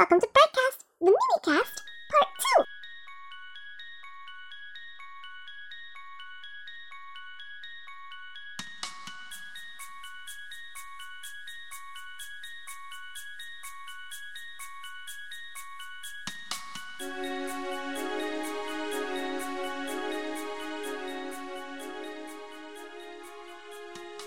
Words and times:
Welcome 0.00 0.20
to 0.20 0.28
Brightcast, 0.28 0.78
the 0.98 1.12
minicast, 1.12 1.82
part 2.10 2.30
two. 2.40 2.64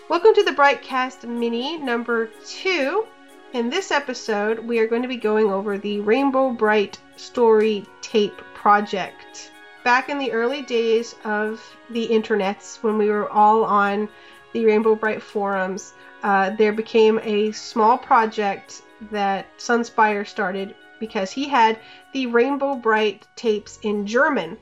Welcome 0.07 0.35
to 0.35 0.43
the 0.43 0.51
Brightcast 0.51 1.27
Mini 1.27 1.79
number 1.79 2.29
two. 2.45 3.07
In 3.53 3.69
this 3.69 3.91
episode, 3.91 4.57
we 4.57 4.79
are 4.79 4.87
going 4.87 5.03
to 5.03 5.07
be 5.07 5.15
going 5.15 5.51
over 5.51 5.77
the 5.77 5.99
Rainbow 5.99 6.49
Brite 6.49 6.97
Story 7.17 7.85
Tape 8.01 8.41
Project. 8.55 9.51
Back 9.83 10.09
in 10.09 10.17
the 10.17 10.31
early 10.31 10.63
days 10.63 11.13
of 11.23 11.63
the 11.91 12.07
internets, 12.07 12.81
when 12.81 12.97
we 12.97 13.11
were 13.11 13.29
all 13.29 13.63
on 13.63 14.09
the 14.53 14.65
Rainbow 14.65 14.95
Brite 14.95 15.21
forums, 15.21 15.93
uh, 16.23 16.49
there 16.57 16.73
became 16.73 17.19
a 17.21 17.51
small 17.51 17.95
project 17.95 18.81
that 19.11 19.45
Sunspire 19.59 20.25
started 20.25 20.73
because 20.99 21.31
he 21.31 21.47
had 21.47 21.77
the 22.11 22.25
Rainbow 22.25 22.73
Brite 22.73 23.27
tapes 23.35 23.77
in 23.83 24.07
German. 24.07 24.57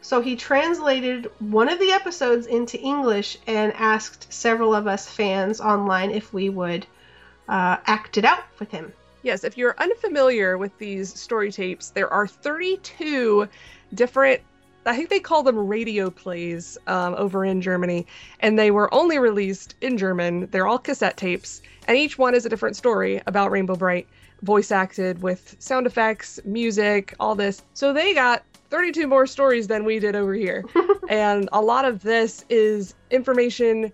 So 0.00 0.20
he 0.20 0.36
translated 0.36 1.28
one 1.40 1.68
of 1.68 1.80
the 1.80 1.90
episodes 1.90 2.46
into 2.46 2.78
English 2.78 3.36
and 3.48 3.72
asked 3.72 4.32
several 4.32 4.76
of 4.76 4.86
us 4.86 5.08
fans 5.08 5.60
online 5.60 6.12
if 6.12 6.32
we 6.32 6.48
would 6.50 6.86
uh, 7.48 7.78
act 7.86 8.18
it 8.18 8.24
out 8.24 8.44
with 8.58 8.70
him. 8.70 8.92
Yes, 9.22 9.44
if 9.44 9.58
you're 9.58 9.74
unfamiliar 9.78 10.56
with 10.58 10.76
these 10.78 11.18
story 11.18 11.50
tapes, 11.50 11.90
there 11.90 12.12
are 12.12 12.26
32 12.26 13.48
different, 13.94 14.40
I 14.86 14.96
think 14.96 15.08
they 15.08 15.20
call 15.20 15.42
them 15.42 15.58
radio 15.58 16.08
plays 16.08 16.78
um, 16.86 17.14
over 17.16 17.44
in 17.44 17.60
Germany, 17.60 18.06
and 18.40 18.58
they 18.58 18.70
were 18.70 18.92
only 18.94 19.18
released 19.18 19.74
in 19.80 19.98
German. 19.98 20.48
They're 20.50 20.66
all 20.66 20.78
cassette 20.78 21.16
tapes, 21.16 21.62
and 21.88 21.96
each 21.96 22.16
one 22.16 22.34
is 22.34 22.46
a 22.46 22.48
different 22.48 22.76
story 22.76 23.20
about 23.26 23.50
Rainbow 23.50 23.74
Brite, 23.76 24.06
voice 24.42 24.70
acted 24.70 25.20
with 25.20 25.56
sound 25.58 25.86
effects, 25.86 26.38
music, 26.44 27.14
all 27.18 27.34
this. 27.34 27.62
So 27.74 27.92
they 27.92 28.14
got 28.14 28.44
32 28.70 29.06
more 29.06 29.26
stories 29.26 29.66
than 29.66 29.84
we 29.84 29.98
did 29.98 30.14
over 30.14 30.34
here. 30.34 30.64
and 31.08 31.48
a 31.52 31.60
lot 31.60 31.84
of 31.84 32.02
this 32.02 32.44
is 32.48 32.94
information 33.10 33.92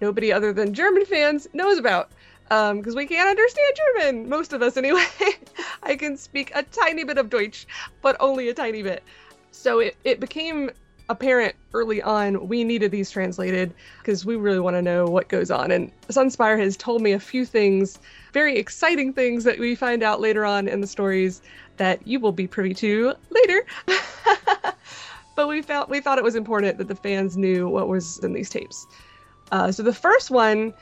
nobody 0.00 0.32
other 0.32 0.52
than 0.52 0.74
German 0.74 1.04
fans 1.04 1.48
knows 1.52 1.78
about 1.78 2.10
because 2.48 2.94
um, 2.94 2.94
we 2.94 3.06
can't 3.06 3.28
understand 3.28 3.76
German, 3.76 4.28
most 4.28 4.52
of 4.52 4.62
us 4.62 4.76
anyway. 4.76 5.04
I 5.82 5.96
can 5.96 6.16
speak 6.16 6.50
a 6.54 6.62
tiny 6.62 7.04
bit 7.04 7.18
of 7.18 7.28
Deutsch, 7.28 7.66
but 8.00 8.16
only 8.20 8.48
a 8.48 8.54
tiny 8.54 8.82
bit. 8.82 9.02
So 9.50 9.80
it, 9.80 9.96
it 10.04 10.20
became 10.20 10.70
apparent 11.10 11.54
early 11.72 12.02
on 12.02 12.48
we 12.48 12.64
needed 12.64 12.90
these 12.90 13.10
translated 13.10 13.72
because 13.98 14.26
we 14.26 14.36
really 14.36 14.60
want 14.60 14.76
to 14.76 14.82
know 14.82 15.06
what 15.06 15.28
goes 15.28 15.50
on. 15.50 15.70
And 15.70 15.90
Sunspire 16.08 16.58
has 16.58 16.76
told 16.76 17.02
me 17.02 17.12
a 17.12 17.20
few 17.20 17.44
things, 17.44 17.98
very 18.32 18.56
exciting 18.56 19.12
things 19.12 19.44
that 19.44 19.58
we 19.58 19.74
find 19.74 20.02
out 20.02 20.20
later 20.20 20.44
on 20.44 20.68
in 20.68 20.80
the 20.80 20.86
stories 20.86 21.42
that 21.76 22.06
you 22.06 22.20
will 22.20 22.32
be 22.32 22.46
privy 22.46 22.74
to 22.74 23.14
later. 23.30 23.66
but 25.36 25.48
we 25.48 25.62
felt 25.62 25.88
we 25.88 26.00
thought 26.00 26.18
it 26.18 26.24
was 26.24 26.34
important 26.34 26.78
that 26.78 26.88
the 26.88 26.94
fans 26.94 27.36
knew 27.36 27.68
what 27.68 27.88
was 27.88 28.18
in 28.18 28.32
these 28.32 28.50
tapes. 28.50 28.86
Uh, 29.50 29.72
so 29.72 29.82
the 29.82 29.94
first 29.94 30.30
one 30.30 30.74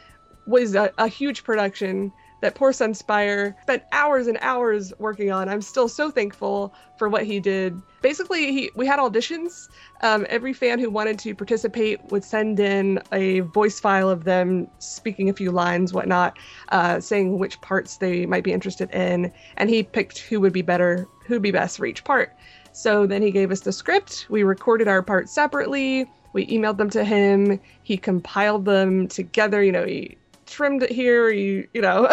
was 0.46 0.74
a, 0.74 0.92
a 0.98 1.08
huge 1.08 1.44
production 1.44 2.12
that 2.40 2.54
poor 2.54 2.70
Sunspire 2.70 3.54
spent 3.62 3.82
hours 3.92 4.26
and 4.26 4.38
hours 4.40 4.92
working 4.98 5.32
on. 5.32 5.48
I'm 5.48 5.62
still 5.62 5.88
so 5.88 6.10
thankful 6.10 6.74
for 6.98 7.08
what 7.08 7.24
he 7.24 7.40
did. 7.40 7.80
Basically, 8.02 8.52
he 8.52 8.70
we 8.74 8.86
had 8.86 8.98
auditions. 8.98 9.68
Um, 10.02 10.26
every 10.28 10.52
fan 10.52 10.78
who 10.78 10.90
wanted 10.90 11.18
to 11.20 11.34
participate 11.34 12.00
would 12.10 12.24
send 12.24 12.60
in 12.60 13.00
a 13.12 13.40
voice 13.40 13.80
file 13.80 14.10
of 14.10 14.24
them 14.24 14.68
speaking 14.78 15.28
a 15.28 15.32
few 15.32 15.50
lines, 15.50 15.92
whatnot, 15.92 16.38
uh, 16.68 17.00
saying 17.00 17.38
which 17.38 17.60
parts 17.62 17.96
they 17.96 18.26
might 18.26 18.44
be 18.44 18.52
interested 18.52 18.90
in, 18.90 19.32
and 19.56 19.70
he 19.70 19.82
picked 19.82 20.18
who 20.18 20.40
would 20.40 20.52
be 20.52 20.62
better, 20.62 21.08
who'd 21.26 21.42
be 21.42 21.50
best 21.50 21.78
for 21.78 21.86
each 21.86 22.04
part. 22.04 22.36
So 22.72 23.06
then 23.06 23.22
he 23.22 23.30
gave 23.30 23.50
us 23.50 23.60
the 23.60 23.72
script. 23.72 24.26
We 24.28 24.42
recorded 24.42 24.86
our 24.86 25.02
parts 25.02 25.32
separately. 25.32 26.10
We 26.34 26.46
emailed 26.48 26.76
them 26.76 26.90
to 26.90 27.02
him. 27.02 27.58
He 27.82 27.96
compiled 27.96 28.66
them 28.66 29.08
together. 29.08 29.62
You 29.62 29.72
know, 29.72 29.86
he 29.86 30.18
trimmed 30.46 30.82
it 30.82 30.90
here, 30.90 31.30
you 31.30 31.68
you 31.74 31.82
know, 31.82 32.08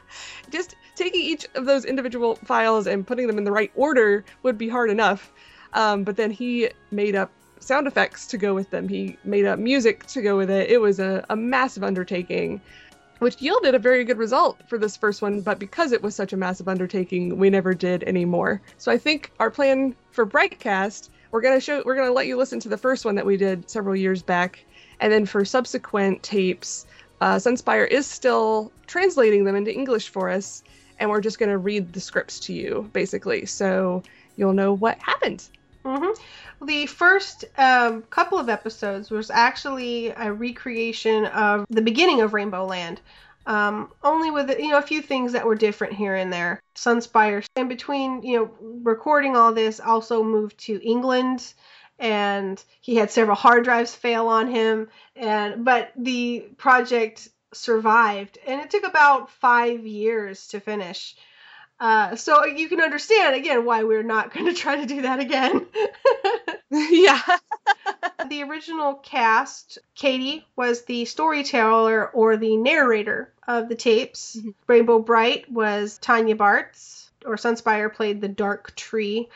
just 0.50 0.74
taking 0.96 1.20
each 1.20 1.46
of 1.54 1.64
those 1.64 1.84
individual 1.84 2.34
files 2.36 2.86
and 2.86 3.06
putting 3.06 3.26
them 3.26 3.38
in 3.38 3.44
the 3.44 3.52
right 3.52 3.70
order 3.74 4.24
would 4.42 4.58
be 4.58 4.68
hard 4.68 4.90
enough. 4.90 5.32
Um, 5.72 6.02
but 6.02 6.16
then 6.16 6.30
he 6.30 6.70
made 6.90 7.14
up 7.14 7.30
sound 7.60 7.86
effects 7.86 8.26
to 8.28 8.38
go 8.38 8.54
with 8.54 8.70
them. 8.70 8.88
He 8.88 9.16
made 9.24 9.44
up 9.44 9.58
music 9.58 10.06
to 10.06 10.22
go 10.22 10.36
with 10.36 10.50
it. 10.50 10.70
It 10.70 10.80
was 10.80 10.98
a, 10.98 11.24
a 11.30 11.36
massive 11.36 11.84
undertaking, 11.84 12.60
which 13.18 13.40
yielded 13.40 13.74
a 13.74 13.78
very 13.78 14.04
good 14.04 14.18
result 14.18 14.60
for 14.68 14.78
this 14.78 14.96
first 14.96 15.22
one. 15.22 15.40
But 15.40 15.58
because 15.58 15.92
it 15.92 16.02
was 16.02 16.14
such 16.14 16.32
a 16.32 16.36
massive 16.36 16.68
undertaking, 16.68 17.36
we 17.36 17.50
never 17.50 17.74
did 17.74 18.04
any 18.04 18.24
more. 18.24 18.60
So 18.78 18.90
I 18.90 18.98
think 18.98 19.32
our 19.38 19.50
plan 19.50 19.94
for 20.10 20.26
Brightcast, 20.26 21.10
we're 21.30 21.42
gonna 21.42 21.60
show, 21.60 21.82
we're 21.84 21.96
gonna 21.96 22.12
let 22.12 22.26
you 22.26 22.36
listen 22.36 22.60
to 22.60 22.68
the 22.68 22.78
first 22.78 23.04
one 23.04 23.14
that 23.16 23.26
we 23.26 23.36
did 23.36 23.68
several 23.68 23.94
years 23.94 24.22
back, 24.22 24.64
and 25.00 25.12
then 25.12 25.26
for 25.26 25.44
subsequent 25.44 26.22
tapes, 26.22 26.86
uh, 27.20 27.36
Sunspire 27.36 27.88
is 27.88 28.06
still 28.06 28.72
translating 28.86 29.44
them 29.44 29.56
into 29.56 29.72
English 29.72 30.08
for 30.08 30.30
us, 30.30 30.62
and 30.98 31.10
we're 31.10 31.20
just 31.20 31.38
going 31.38 31.50
to 31.50 31.58
read 31.58 31.92
the 31.92 32.00
scripts 32.00 32.40
to 32.40 32.52
you, 32.52 32.88
basically, 32.92 33.46
so 33.46 34.02
you'll 34.36 34.52
know 34.52 34.72
what 34.72 34.98
happened. 34.98 35.48
Mm-hmm. 35.84 36.66
The 36.66 36.86
first 36.86 37.44
um, 37.56 38.02
couple 38.02 38.38
of 38.38 38.48
episodes 38.48 39.10
was 39.10 39.30
actually 39.30 40.08
a 40.08 40.32
recreation 40.32 41.26
of 41.26 41.66
the 41.70 41.82
beginning 41.82 42.20
of 42.20 42.34
Rainbow 42.34 42.66
Land. 42.66 43.00
Um, 43.46 43.90
only 44.04 44.30
with 44.30 44.50
you 44.58 44.68
know 44.68 44.78
a 44.78 44.82
few 44.82 45.00
things 45.00 45.32
that 45.32 45.46
were 45.46 45.54
different 45.54 45.94
here 45.94 46.14
and 46.14 46.30
there. 46.30 46.60
Sunspire, 46.74 47.46
in 47.56 47.66
between 47.66 48.22
you 48.22 48.36
know 48.36 48.50
recording 48.82 49.36
all 49.36 49.54
this, 49.54 49.80
also 49.80 50.22
moved 50.22 50.58
to 50.66 50.86
England 50.86 51.54
and 51.98 52.62
he 52.80 52.96
had 52.96 53.10
several 53.10 53.36
hard 53.36 53.64
drives 53.64 53.94
fail 53.94 54.28
on 54.28 54.48
him 54.48 54.88
and 55.16 55.64
but 55.64 55.90
the 55.96 56.40
project 56.56 57.28
survived 57.52 58.38
and 58.46 58.60
it 58.60 58.70
took 58.70 58.86
about 58.86 59.30
five 59.30 59.86
years 59.86 60.48
to 60.48 60.60
finish. 60.60 61.16
Uh, 61.80 62.16
so 62.16 62.44
you 62.44 62.68
can 62.68 62.80
understand 62.80 63.36
again 63.36 63.64
why 63.64 63.84
we're 63.84 64.02
not 64.02 64.32
going 64.34 64.46
to 64.46 64.54
try 64.54 64.76
to 64.76 64.86
do 64.86 65.02
that 65.02 65.20
again. 65.20 65.66
Yeah. 66.70 67.20
The 68.28 68.42
original 68.42 68.94
cast 68.94 69.78
katie 69.94 70.44
was 70.54 70.84
the 70.84 71.04
storyteller 71.04 72.08
or 72.08 72.36
the 72.36 72.56
narrator 72.56 73.32
of 73.46 73.68
the 73.68 73.74
tapes. 73.74 74.36
Mm-hmm. 74.36 74.50
rainbow 74.66 74.98
brite 74.98 75.50
was 75.50 75.98
tanya 75.98 76.36
bartz 76.36 77.08
or 77.24 77.36
sunspire 77.36 77.94
played 77.94 78.20
the 78.20 78.28
dark 78.28 78.74
tree. 78.74 79.28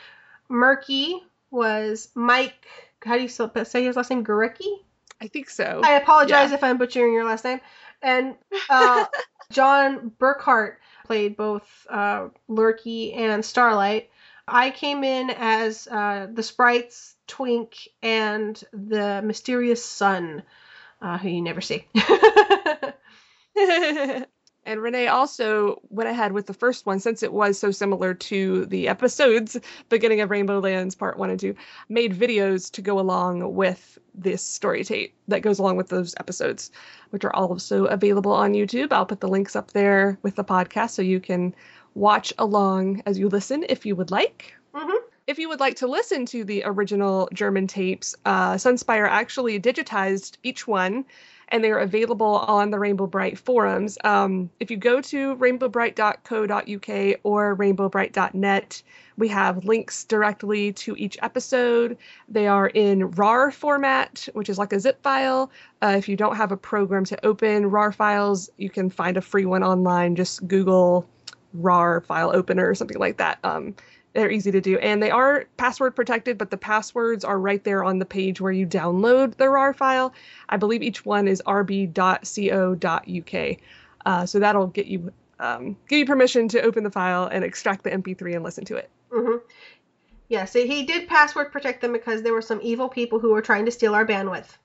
Murky 0.49 1.23
was 1.53 2.09
Mike. 2.15 2.65
How 3.05 3.15
do 3.15 3.21
you 3.21 3.29
say 3.29 3.83
his 3.83 3.95
last 3.95 4.09
name? 4.09 4.25
Gurecki? 4.25 4.79
I 5.21 5.27
think 5.27 5.49
so. 5.49 5.81
I 5.83 5.93
apologize 5.93 6.49
yeah. 6.49 6.55
if 6.55 6.63
I'm 6.63 6.77
butchering 6.77 7.13
your 7.13 7.23
last 7.23 7.45
name. 7.45 7.61
And 8.01 8.35
uh, 8.69 9.05
John 9.51 10.11
Burkhart 10.19 10.75
played 11.05 11.37
both 11.37 11.63
uh, 11.89 12.29
Lurky 12.49 13.13
and 13.13 13.45
Starlight. 13.45 14.09
I 14.47 14.71
came 14.71 15.05
in 15.05 15.29
as 15.29 15.87
uh, 15.87 16.27
the 16.33 16.43
sprites, 16.43 17.15
Twink, 17.27 17.87
and 18.01 18.61
the 18.73 19.21
mysterious 19.23 19.85
sun, 19.85 20.43
uh, 21.01 21.17
who 21.17 21.29
you 21.29 21.41
never 21.41 21.61
see. 21.61 21.87
And 24.65 24.81
Renee 24.81 25.07
also 25.07 25.81
went 25.89 26.09
ahead 26.09 26.31
with 26.31 26.45
the 26.45 26.53
first 26.53 26.85
one 26.85 26.99
since 26.99 27.21
it 27.21 27.33
was 27.33 27.59
so 27.59 27.71
similar 27.71 28.13
to 28.13 28.65
the 28.65 28.87
episodes, 28.87 29.59
beginning 29.89 30.21
of 30.21 30.31
Rainbow 30.31 30.59
Lands 30.59 30.95
Part 30.95 31.17
1 31.17 31.29
and 31.29 31.39
2, 31.39 31.55
made 31.89 32.17
videos 32.17 32.71
to 32.71 32.81
go 32.81 32.99
along 32.99 33.55
with 33.55 33.97
this 34.15 34.41
story 34.41 34.83
tape 34.83 35.13
that 35.27 35.41
goes 35.41 35.59
along 35.59 35.75
with 35.75 35.89
those 35.89 36.15
episodes, 36.19 36.71
which 37.09 37.25
are 37.25 37.35
also 37.35 37.85
available 37.85 38.31
on 38.31 38.53
YouTube. 38.53 38.93
I'll 38.93 39.05
put 39.05 39.19
the 39.19 39.27
links 39.27 39.55
up 39.55 39.71
there 39.71 40.17
with 40.21 40.35
the 40.35 40.43
podcast 40.43 40.91
so 40.91 41.01
you 41.01 41.19
can 41.19 41.53
watch 41.93 42.33
along 42.37 43.03
as 43.05 43.19
you 43.19 43.27
listen 43.27 43.65
if 43.67 43.85
you 43.85 43.95
would 43.95 44.11
like. 44.11 44.53
Mm-hmm. 44.73 45.12
If 45.25 45.39
you 45.39 45.47
would 45.47 45.61
like 45.61 45.77
to 45.77 45.87
listen 45.87 46.25
to 46.27 46.43
the 46.43 46.63
original 46.65 47.29
German 47.33 47.65
tapes, 47.67 48.13
uh, 48.25 48.55
Sunspire 48.55 49.07
actually 49.07 49.59
digitized 49.59 50.37
each 50.43 50.67
one 50.67 51.05
and 51.49 51.63
they're 51.63 51.79
available 51.79 52.37
on 52.37 52.71
the 52.71 52.79
Rainbow 52.79 53.05
Brite 53.05 53.37
forums. 53.37 53.97
Um, 54.03 54.49
if 54.59 54.71
you 54.71 54.77
go 54.77 55.01
to 55.01 55.35
rainbowbrite.co.uk 55.35 57.19
or 57.23 57.55
rainbowbrite.net, 57.55 58.83
we 59.17 59.27
have 59.27 59.63
links 59.63 60.03
directly 60.03 60.73
to 60.73 60.95
each 60.97 61.17
episode. 61.21 61.97
They 62.27 62.47
are 62.47 62.67
in 62.67 63.11
RAR 63.11 63.51
format, 63.51 64.27
which 64.33 64.49
is 64.49 64.57
like 64.57 64.73
a 64.73 64.79
zip 64.79 65.01
file. 65.03 65.51
Uh, 65.81 65.95
if 65.97 66.09
you 66.09 66.15
don't 66.17 66.35
have 66.35 66.51
a 66.51 66.57
program 66.57 67.05
to 67.05 67.25
open 67.25 67.69
RAR 67.69 67.91
files, 67.91 68.49
you 68.57 68.69
can 68.69 68.89
find 68.89 69.15
a 69.15 69.21
free 69.21 69.45
one 69.45 69.63
online. 69.63 70.15
Just 70.15 70.47
Google 70.47 71.07
RAR 71.53 72.01
file 72.01 72.35
opener 72.35 72.67
or 72.67 72.73
something 72.73 72.97
like 72.97 73.17
that. 73.17 73.37
Um, 73.43 73.75
they're 74.13 74.31
easy 74.31 74.51
to 74.51 74.61
do, 74.61 74.77
and 74.77 75.01
they 75.01 75.11
are 75.11 75.45
password 75.57 75.95
protected, 75.95 76.37
but 76.37 76.51
the 76.51 76.57
passwords 76.57 77.23
are 77.25 77.39
right 77.39 77.63
there 77.63 77.83
on 77.83 77.99
the 77.99 78.05
page 78.05 78.39
where 78.39 78.51
you 78.51 78.67
download 78.67 79.35
the 79.37 79.49
RAR 79.49 79.73
file. 79.73 80.13
I 80.49 80.57
believe 80.57 80.83
each 80.83 81.05
one 81.05 81.27
is 81.27 81.41
rb.co.uk, 81.45 81.97
uh, 84.05 84.25
so 84.25 84.39
that'll 84.39 84.67
get 84.67 84.85
you 84.85 85.11
um, 85.39 85.75
give 85.87 85.99
you 85.99 86.05
permission 86.05 86.47
to 86.49 86.61
open 86.61 86.83
the 86.83 86.91
file 86.91 87.25
and 87.25 87.43
extract 87.43 87.83
the 87.83 87.89
MP3 87.89 88.35
and 88.35 88.43
listen 88.43 88.65
to 88.65 88.75
it. 88.75 88.89
Mm-hmm. 89.11 89.37
Yes, 90.29 90.53
he 90.53 90.83
did 90.83 91.07
password 91.07 91.51
protect 91.51 91.81
them 91.81 91.91
because 91.91 92.21
there 92.21 92.33
were 92.33 92.41
some 92.41 92.59
evil 92.63 92.89
people 92.89 93.19
who 93.19 93.31
were 93.31 93.41
trying 93.41 93.65
to 93.65 93.71
steal 93.71 93.93
our 93.93 94.05
bandwidth. 94.05 94.57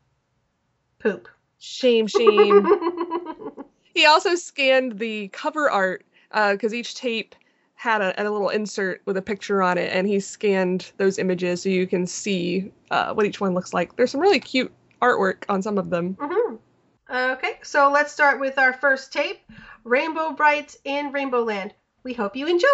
Poop. 0.99 1.29
Shame, 1.59 2.07
shame. 2.07 2.67
he 3.95 4.07
also 4.07 4.35
scanned 4.35 4.99
the 4.99 5.29
cover 5.29 5.71
art 5.71 6.05
because 6.31 6.73
uh, 6.73 6.77
each 6.77 6.95
tape 6.95 7.35
had 7.79 8.03
a, 8.03 8.21
a, 8.21 8.27
little 8.29 8.49
insert 8.49 9.01
with 9.07 9.17
a 9.17 9.23
picture 9.23 9.63
on 9.63 9.79
it, 9.79 9.93
and 9.95 10.09
he 10.09 10.19
scanned 10.19 10.91
those 10.97 11.17
images 11.17 11.63
so 11.63 11.69
you 11.69 11.87
can 11.87 12.09
see 12.09 12.73
uh, 12.91 13.15
what 13.15 13.25
each 13.25 13.41
one 13.41 13.55
looks 13.55 13.73
like. 13.73 13.95
There's 13.95 14.11
some 14.11 14.21
really 14.21 14.41
cute 14.41 14.73
artwork 15.01 15.45
on 15.49 15.63
some 15.63 15.79
of 15.79 15.89
them. 15.89 16.17
Mm-hmm. 16.17 16.57
Okay, 17.09 17.61
so 17.63 17.89
let's 17.89 18.13
start 18.13 18.41
with 18.41 18.59
our 18.59 18.73
first 18.73 19.13
tape 19.13 19.39
Rainbow 19.85 20.33
Brite 20.33 20.75
in 20.85 21.13
Rainbow 21.13 21.45
Land. 21.45 21.73
We 22.03 22.15
hope 22.15 22.35
you 22.35 22.49
enjoy! 22.49 22.67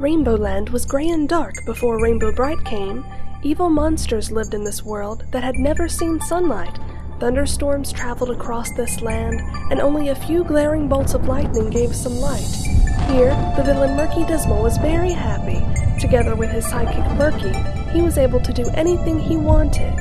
Rainbow 0.00 0.36
Land 0.36 0.70
was 0.70 0.86
gray 0.86 1.08
and 1.10 1.28
dark 1.28 1.54
before 1.66 2.02
Rainbow 2.02 2.32
Brite 2.32 2.64
came. 2.64 3.04
Evil 3.42 3.68
monsters 3.68 4.32
lived 4.32 4.54
in 4.54 4.64
this 4.64 4.82
world 4.82 5.26
that 5.30 5.44
had 5.44 5.56
never 5.56 5.88
seen 5.88 6.18
sunlight 6.22 6.78
Thunderstorms 7.20 7.92
traveled 7.92 8.30
across 8.30 8.70
this 8.72 9.00
land, 9.00 9.40
and 9.70 9.80
only 9.80 10.08
a 10.08 10.14
few 10.14 10.44
glaring 10.44 10.88
bolts 10.88 11.14
of 11.14 11.26
lightning 11.26 11.70
gave 11.70 11.94
some 11.94 12.16
light. 12.16 12.42
Here, 13.10 13.30
the 13.56 13.62
villain 13.62 13.96
Murky 13.96 14.24
Dismal 14.24 14.62
was 14.62 14.78
very 14.78 15.12
happy. 15.12 15.64
Together 16.00 16.34
with 16.34 16.50
his 16.50 16.66
sidekick 16.66 17.16
Murky, 17.16 17.52
he 17.92 18.02
was 18.02 18.18
able 18.18 18.40
to 18.40 18.52
do 18.52 18.68
anything 18.74 19.18
he 19.20 19.36
wanted. 19.36 19.94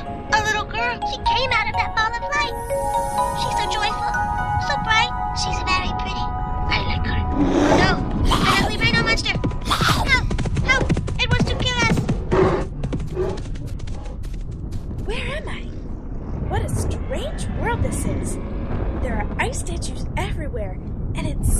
A 0.00 0.42
little 0.44 0.64
girl. 0.64 0.98
She 1.10 1.16
came 1.22 1.50
out 1.52 1.68
of 1.68 1.74
that 1.76 1.94
ball 1.94 2.10
of 2.10 2.22
light. 2.34 2.56
She's 3.40 3.56
so 3.58 3.64
joyful, 3.70 4.12
so 4.66 4.74
bright. 4.82 5.12
She's 5.36 5.60
very 5.64 5.92
pretty. 6.02 6.26
I 6.70 6.78
like 6.86 7.04
her. 7.06 7.20
No, 7.82 7.90
an 8.24 8.64
ugly 8.64 8.76
rhino 8.78 9.02
monster. 9.02 9.36
Help! 9.66 10.26
Help! 10.64 10.86
It 11.20 11.28
wants 11.30 11.46
to 11.50 11.54
kill 11.56 11.78
us. 11.88 11.98
Where 15.04 15.26
am 15.36 15.48
I? 15.48 15.62
What 16.48 16.62
a 16.64 16.68
strange 16.68 17.46
world 17.60 17.82
this 17.82 18.04
is. 18.04 18.36
There 19.02 19.16
are 19.16 19.26
ice 19.38 19.58
statues 19.60 20.06
everywhere, 20.16 20.78
and 21.14 21.26
it's 21.26 21.52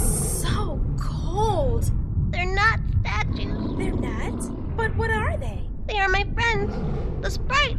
so 0.43 0.81
cold. 0.99 1.91
They're 2.31 2.55
not 2.55 2.81
statues. 3.01 3.77
They're 3.77 3.93
not? 3.93 4.77
But 4.77 4.95
what 4.97 5.11
are 5.11 5.37
they? 5.37 5.69
They 5.87 5.99
are 5.99 6.09
my 6.09 6.25
friends, 6.35 6.75
the 7.23 7.31
sprites. 7.31 7.79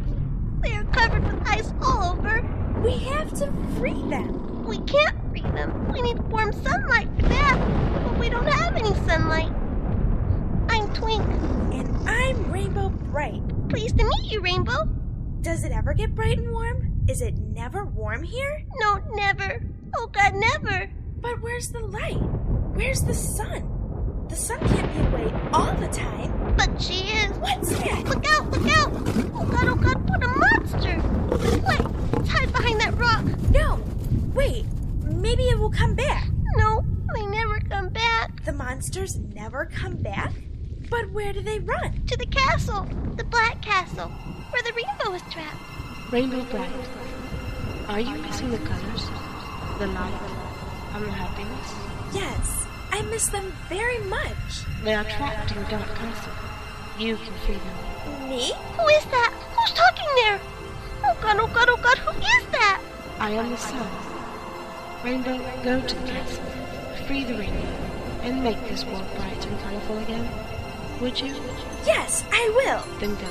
They 0.60 0.72
are 0.74 0.84
covered 0.84 1.24
with 1.24 1.48
ice 1.48 1.72
all 1.82 2.12
over. 2.12 2.42
We 2.82 2.98
have 3.10 3.32
to 3.34 3.52
free 3.78 4.02
them. 4.08 4.64
We 4.64 4.78
can't 4.78 5.16
free 5.30 5.42
them. 5.42 5.92
We 5.92 6.00
need 6.02 6.18
warm 6.30 6.52
sunlight 6.52 7.08
for 7.16 7.28
that. 7.28 7.58
But 8.04 8.18
we 8.18 8.28
don't 8.28 8.46
have 8.46 8.74
any 8.76 8.94
sunlight. 9.06 9.52
I'm 10.68 10.92
Twink. 10.94 11.22
And 11.72 12.08
I'm 12.08 12.50
Rainbow 12.50 12.88
Brite. 12.88 13.42
Pleased 13.68 13.98
to 13.98 14.04
meet 14.04 14.25
you, 14.36 14.42
Rainbow. 14.42 14.84
Does 15.40 15.64
it 15.64 15.72
ever 15.72 15.94
get 15.94 16.14
bright 16.14 16.38
and 16.38 16.50
warm? 16.50 17.04
Is 17.08 17.22
it 17.22 17.38
never 17.38 17.86
warm 17.86 18.22
here? 18.22 18.64
No, 18.80 19.00
never. 19.14 19.62
Oh, 19.96 20.08
God, 20.08 20.34
never. 20.34 20.90
But 21.20 21.40
where's 21.40 21.70
the 21.70 21.80
light? 21.80 22.20
Where's 22.74 23.00
the 23.00 23.14
sun? 23.14 24.26
The 24.28 24.36
sun 24.36 24.58
can't 24.68 24.92
be 24.92 25.00
away 25.00 25.32
all 25.54 25.72
the 25.76 25.88
time. 25.88 26.54
But 26.56 26.82
she 26.82 27.04
is. 27.04 27.30
What's 27.38 27.70
that? 27.78 28.04
Look 28.04 28.26
out, 28.26 28.50
look 28.50 28.70
out! 28.76 28.92
Oh 29.34 29.46
god, 29.46 29.68
oh 29.68 29.76
god, 29.76 30.10
what 30.10 30.22
a 30.22 30.28
monster! 30.28 31.00
Wait, 31.66 32.12
let's 32.12 32.28
hide 32.28 32.52
behind 32.52 32.80
that 32.80 32.94
rock. 32.96 33.24
No! 33.52 33.80
Wait, 34.34 34.66
maybe 35.02 35.44
it 35.44 35.58
will 35.58 35.70
come 35.70 35.94
back. 35.94 36.28
No, 36.56 36.84
they 37.14 37.24
never 37.26 37.60
come 37.60 37.88
back. 37.88 38.44
The 38.44 38.52
monsters 38.52 39.16
never 39.16 39.64
come 39.66 39.96
back? 39.96 40.32
But 40.90 41.10
where 41.12 41.32
do 41.32 41.40
they 41.40 41.58
run? 41.58 41.92
To 42.06 42.16
the 42.16 42.26
castle, 42.26 42.86
the 43.16 43.24
Black 43.24 43.60
Castle, 43.60 44.08
where 44.08 44.62
the 44.62 44.72
rainbow 44.72 45.14
is 45.14 45.22
trapped. 45.32 45.60
Rainbow 46.12 46.44
Brite, 46.44 46.70
are 47.88 48.00
you 48.00 48.16
missing 48.22 48.50
the 48.50 48.58
colors, 48.58 49.04
the 49.78 49.88
light, 49.88 50.30
and 50.94 51.04
the 51.04 51.10
happiness? 51.10 51.74
Yes. 52.14 52.66
I 52.92 53.02
miss 53.02 53.26
them 53.28 53.52
very 53.68 53.98
much. 54.04 54.64
They 54.84 54.94
are 54.94 55.04
trapped 55.04 55.50
in 55.50 55.62
the 55.62 55.68
dark 55.68 55.92
castle. 55.96 56.32
You 56.98 57.16
can 57.16 57.34
free 57.44 57.56
them. 57.56 58.28
Me? 58.28 58.52
Who 58.78 58.86
is 58.88 59.04
that? 59.06 59.34
Who's 59.56 59.72
talking 59.72 60.08
there? 60.14 60.40
Oh 61.04 61.16
god, 61.20 61.36
oh 61.40 61.48
god, 61.48 61.68
oh 61.68 61.76
god, 61.82 61.98
who 61.98 62.12
is 62.18 62.46
that? 62.52 62.80
I 63.18 63.30
am 63.32 63.50
the 63.50 63.56
sun. 63.56 63.88
Rainbow, 65.04 65.38
go 65.62 65.80
to 65.80 65.94
the 65.94 66.06
castle, 66.08 66.44
free 67.06 67.24
the 67.24 67.34
rainbow, 67.34 67.76
and 68.22 68.42
make 68.42 68.60
this 68.68 68.84
world 68.84 69.04
bright 69.16 69.44
and 69.46 69.60
colorful 69.60 69.98
again. 69.98 70.28
Would 71.00 71.20
you? 71.20 71.34
Yes, 71.84 72.24
I 72.32 72.50
will. 72.56 72.98
Then 72.98 73.14
go. 73.16 73.28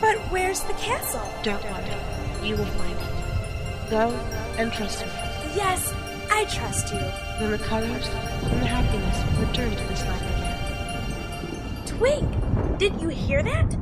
But 0.00 0.16
where's 0.32 0.60
the 0.62 0.72
castle? 0.74 1.22
Don't 1.42 1.62
worry. 1.64 2.46
You 2.46 2.56
will 2.56 2.64
find 2.66 2.98
it. 2.98 3.90
Go 3.90 4.10
and 4.58 4.72
trust 4.72 5.00
me. 5.04 5.12
Yes, 5.54 5.94
I 6.30 6.44
trust 6.46 6.92
you. 6.92 7.00
Then 7.38 7.52
the 7.52 7.58
colors 7.58 8.08
and 8.08 8.62
the 8.62 8.66
happiness 8.66 9.38
will 9.38 9.46
return 9.46 9.70
to 9.70 9.84
this 9.84 10.02
land 10.02 10.26
again. 10.34 11.86
Twink, 11.86 12.78
did 12.78 13.00
you 13.00 13.08
hear 13.08 13.42
that? 13.42 13.76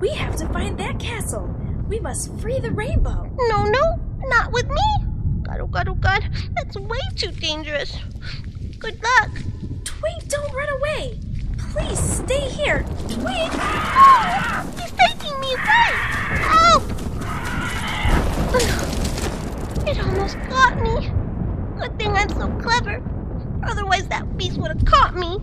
We 0.00 0.10
have 0.10 0.36
to 0.36 0.48
find 0.48 0.76
that 0.78 0.98
castle. 0.98 1.54
We 1.88 2.00
must 2.00 2.36
free 2.40 2.58
the 2.58 2.72
rainbow. 2.72 3.30
No, 3.48 3.64
no, 3.64 4.00
not 4.28 4.52
with 4.52 4.68
me. 4.68 5.06
God, 5.42 5.60
oh 5.60 5.66
God, 5.66 5.88
oh 5.88 5.94
God, 5.94 6.28
that's 6.54 6.76
way 6.76 6.98
too 7.14 7.30
dangerous. 7.30 7.96
Good 8.78 9.00
luck. 9.02 9.30
Twink, 9.84 10.28
don't 10.28 10.52
run 10.52 10.68
away. 10.68 11.20
Please 11.76 12.00
stay 12.00 12.48
here. 12.48 12.84
Twink! 13.08 13.52
Oh, 13.52 14.72
he's 14.78 14.92
taking 14.92 15.40
me 15.40 15.52
away. 15.52 15.92
Help! 16.48 16.82
It 19.86 20.00
almost 20.00 20.36
got 20.48 20.80
me. 20.82 21.10
Good 21.78 21.96
thing 21.98 22.10
I'm 22.12 22.28
so 22.30 22.48
clever. 22.60 23.00
Otherwise, 23.62 24.08
that 24.08 24.36
beast 24.36 24.58
would 24.58 24.72
have 24.72 24.84
caught 24.84 25.14
me. 25.14 25.38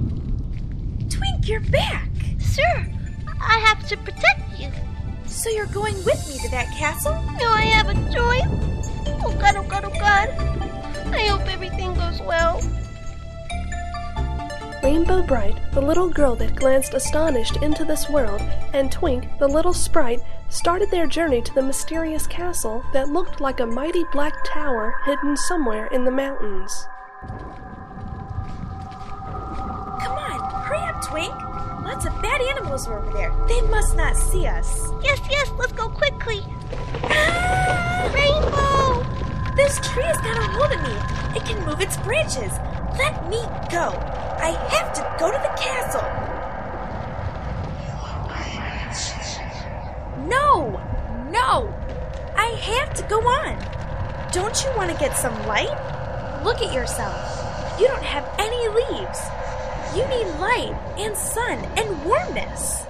Twink, 1.10 1.48
you're 1.48 1.62
back. 1.62 2.10
Sir, 2.40 2.88
I 3.40 3.60
have 3.60 3.88
to 3.88 3.98
protect 3.98 4.60
you. 4.60 4.70
So 5.25 5.50
you're 5.50 5.68
going 5.68 5.96
with 6.04 6.28
me 6.28 6.40
to 6.40 6.50
that 6.52 6.68
castle? 6.78 7.13
Do 7.40 7.46
I 7.46 7.62
have 7.62 7.90
a 7.90 7.94
choice? 8.12 8.84
Oh 9.24 9.36
god, 9.40 9.56
oh 9.56 9.63
god, 9.63 9.86
oh 9.86 10.00
god. 10.00 10.30
I 11.13 11.28
hope 11.28 11.48
everything 11.48 11.94
goes 11.94 12.22
well. 12.22 12.62
Rainbow 14.84 15.24
Brite, 15.24 15.72
the 15.72 15.80
little 15.80 16.10
girl 16.10 16.36
that 16.36 16.58
glanced 16.58 16.94
astonished 16.94 17.56
into 17.62 17.86
this 17.86 18.10
world, 18.10 18.42
and 18.74 18.92
Twink, 18.92 19.40
the 19.40 19.48
little 19.48 19.74
sprite, 19.74 20.22
started 20.50 20.92
their 20.92 21.08
journey 21.08 21.42
to 21.42 21.54
the 21.54 21.62
mysterious 21.62 22.28
castle 22.28 22.84
that 22.92 23.08
looked 23.08 23.40
like 23.40 23.62
a 23.62 23.66
mighty 23.66 24.04
black 24.12 24.34
tower 24.44 24.96
hidden 25.06 25.38
somewhere 25.38 25.88
in 25.88 26.04
the 26.04 26.12
mountains. 26.12 26.86
Come 30.02 30.18
on, 30.18 30.63
hurry 30.66 30.80
up, 30.80 31.02
Twink. 31.02 31.34
Lots 31.86 32.06
of 32.06 32.22
bad 32.22 32.42
animals 32.42 32.86
are 32.86 33.00
over 33.00 33.13
there. 33.13 33.34
They 33.48 33.62
must 33.62 33.96
not 33.96 34.18
see 34.18 34.46
us. 34.46 34.90
Yes, 35.02 35.22
yes, 35.32 35.50
let's 35.58 35.72
go 35.72 35.88
quickly. 35.88 36.42
Ah! 37.04 38.12
Rainbow! 38.13 39.56
This 39.56 39.80
tree 39.88 40.04
has 40.04 40.18
got 40.18 40.38
a 40.38 40.42
hold 40.52 40.74
of 40.74 40.82
me. 40.84 41.40
It 41.40 41.46
can 41.46 41.66
move 41.66 41.80
its 41.80 41.96
branches. 41.96 42.52
Let 42.97 43.29
me 43.29 43.41
go. 43.69 43.89
I 44.39 44.51
have 44.69 44.93
to 44.93 45.15
go 45.19 45.31
to 45.31 45.38
the 45.38 45.53
castle. 45.59 46.03
No, 50.27 50.79
no. 51.31 51.73
I 52.35 52.47
have 52.47 52.93
to 52.95 53.03
go 53.03 53.19
on. 53.19 53.57
Don't 54.31 54.63
you 54.63 54.71
want 54.75 54.91
to 54.91 54.97
get 54.97 55.17
some 55.17 55.35
light? 55.47 55.73
Look 56.43 56.62
at 56.62 56.73
yourself. 56.73 57.79
You 57.79 57.88
don't 57.88 58.03
have 58.03 58.27
any 58.38 58.67
leaves. 58.69 59.19
You 59.95 60.05
need 60.07 60.27
light 60.39 60.75
and 60.97 61.15
sun 61.15 61.59
and 61.77 62.05
warmness. 62.05 62.85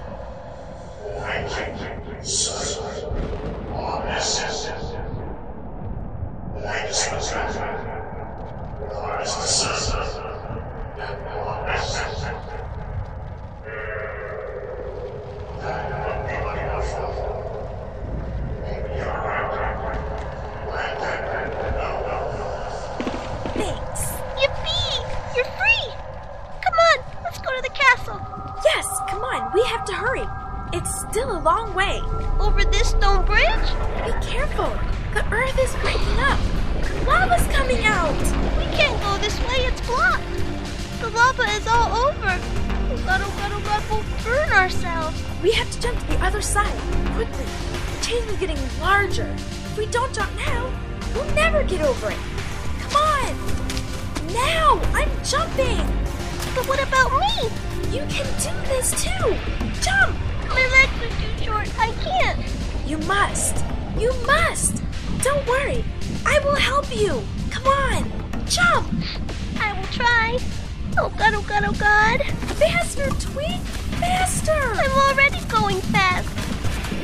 Oh 72.04 72.18
god. 72.18 72.26
Faster, 72.58 73.10
Twink. 73.20 73.62
Faster. 74.00 74.52
I'm 74.52 74.92
already 74.92 75.44
going 75.46 75.82
fast. 75.82 76.28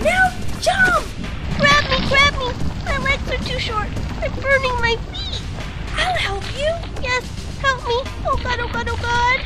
Now 0.02 0.32
jump. 0.62 1.06
Grab 1.58 1.84
me, 1.90 2.08
grab 2.08 2.34
me. 2.40 2.52
My 2.86 2.98
legs 3.00 3.32
are 3.32 3.44
too 3.44 3.60
short. 3.60 3.88
I'm 4.22 4.32
burning 4.42 4.74
my 4.82 4.98
feet. 5.12 5.42
I'll 5.96 6.16
help 6.16 6.44
you. 6.58 6.72
Yes, 7.02 7.24
help 7.60 7.86
me. 7.88 8.02
Oh 8.26 8.40
god, 8.44 8.60
oh 8.60 8.70
god, 8.72 8.88
oh 8.90 8.98
god. 9.02 9.40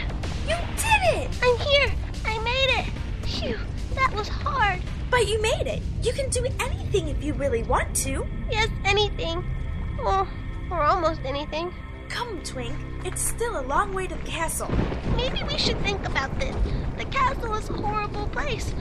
You 0.48 0.56
did 0.78 1.22
it. 1.22 1.30
I'm 1.42 1.58
here. 1.60 1.92
I 2.26 2.40
made 2.40 2.80
it. 2.80 3.28
Phew, 3.28 3.58
that 3.96 4.14
was 4.14 4.28
hard. 4.28 4.82
But 5.10 5.28
you 5.28 5.42
made 5.42 5.68
it. 5.68 5.82
You 6.02 6.14
can 6.14 6.30
do 6.30 6.46
anything 6.60 7.08
if 7.08 7.24
you 7.24 7.34
really 7.34 7.64
want 7.64 7.96
to. 7.98 8.26
Yes, 8.50 8.70
anything. 8.86 9.44
Well, 10.04 10.28
or 10.72 10.82
almost 10.82 11.22
anything. 11.24 11.74
Come, 12.14 12.44
Twink. 12.44 12.76
It's 13.04 13.20
still 13.20 13.60
a 13.60 13.66
long 13.66 13.92
way 13.92 14.06
to 14.06 14.14
the 14.14 14.22
castle. 14.22 14.70
Maybe 15.16 15.42
we 15.50 15.58
should 15.58 15.80
think 15.80 16.06
about 16.06 16.40
this. 16.40 16.56
The 16.96 17.06
castle 17.06 17.56
is 17.56 17.68
a 17.72 17.74
horrible 17.74 18.28
place. 18.28 18.72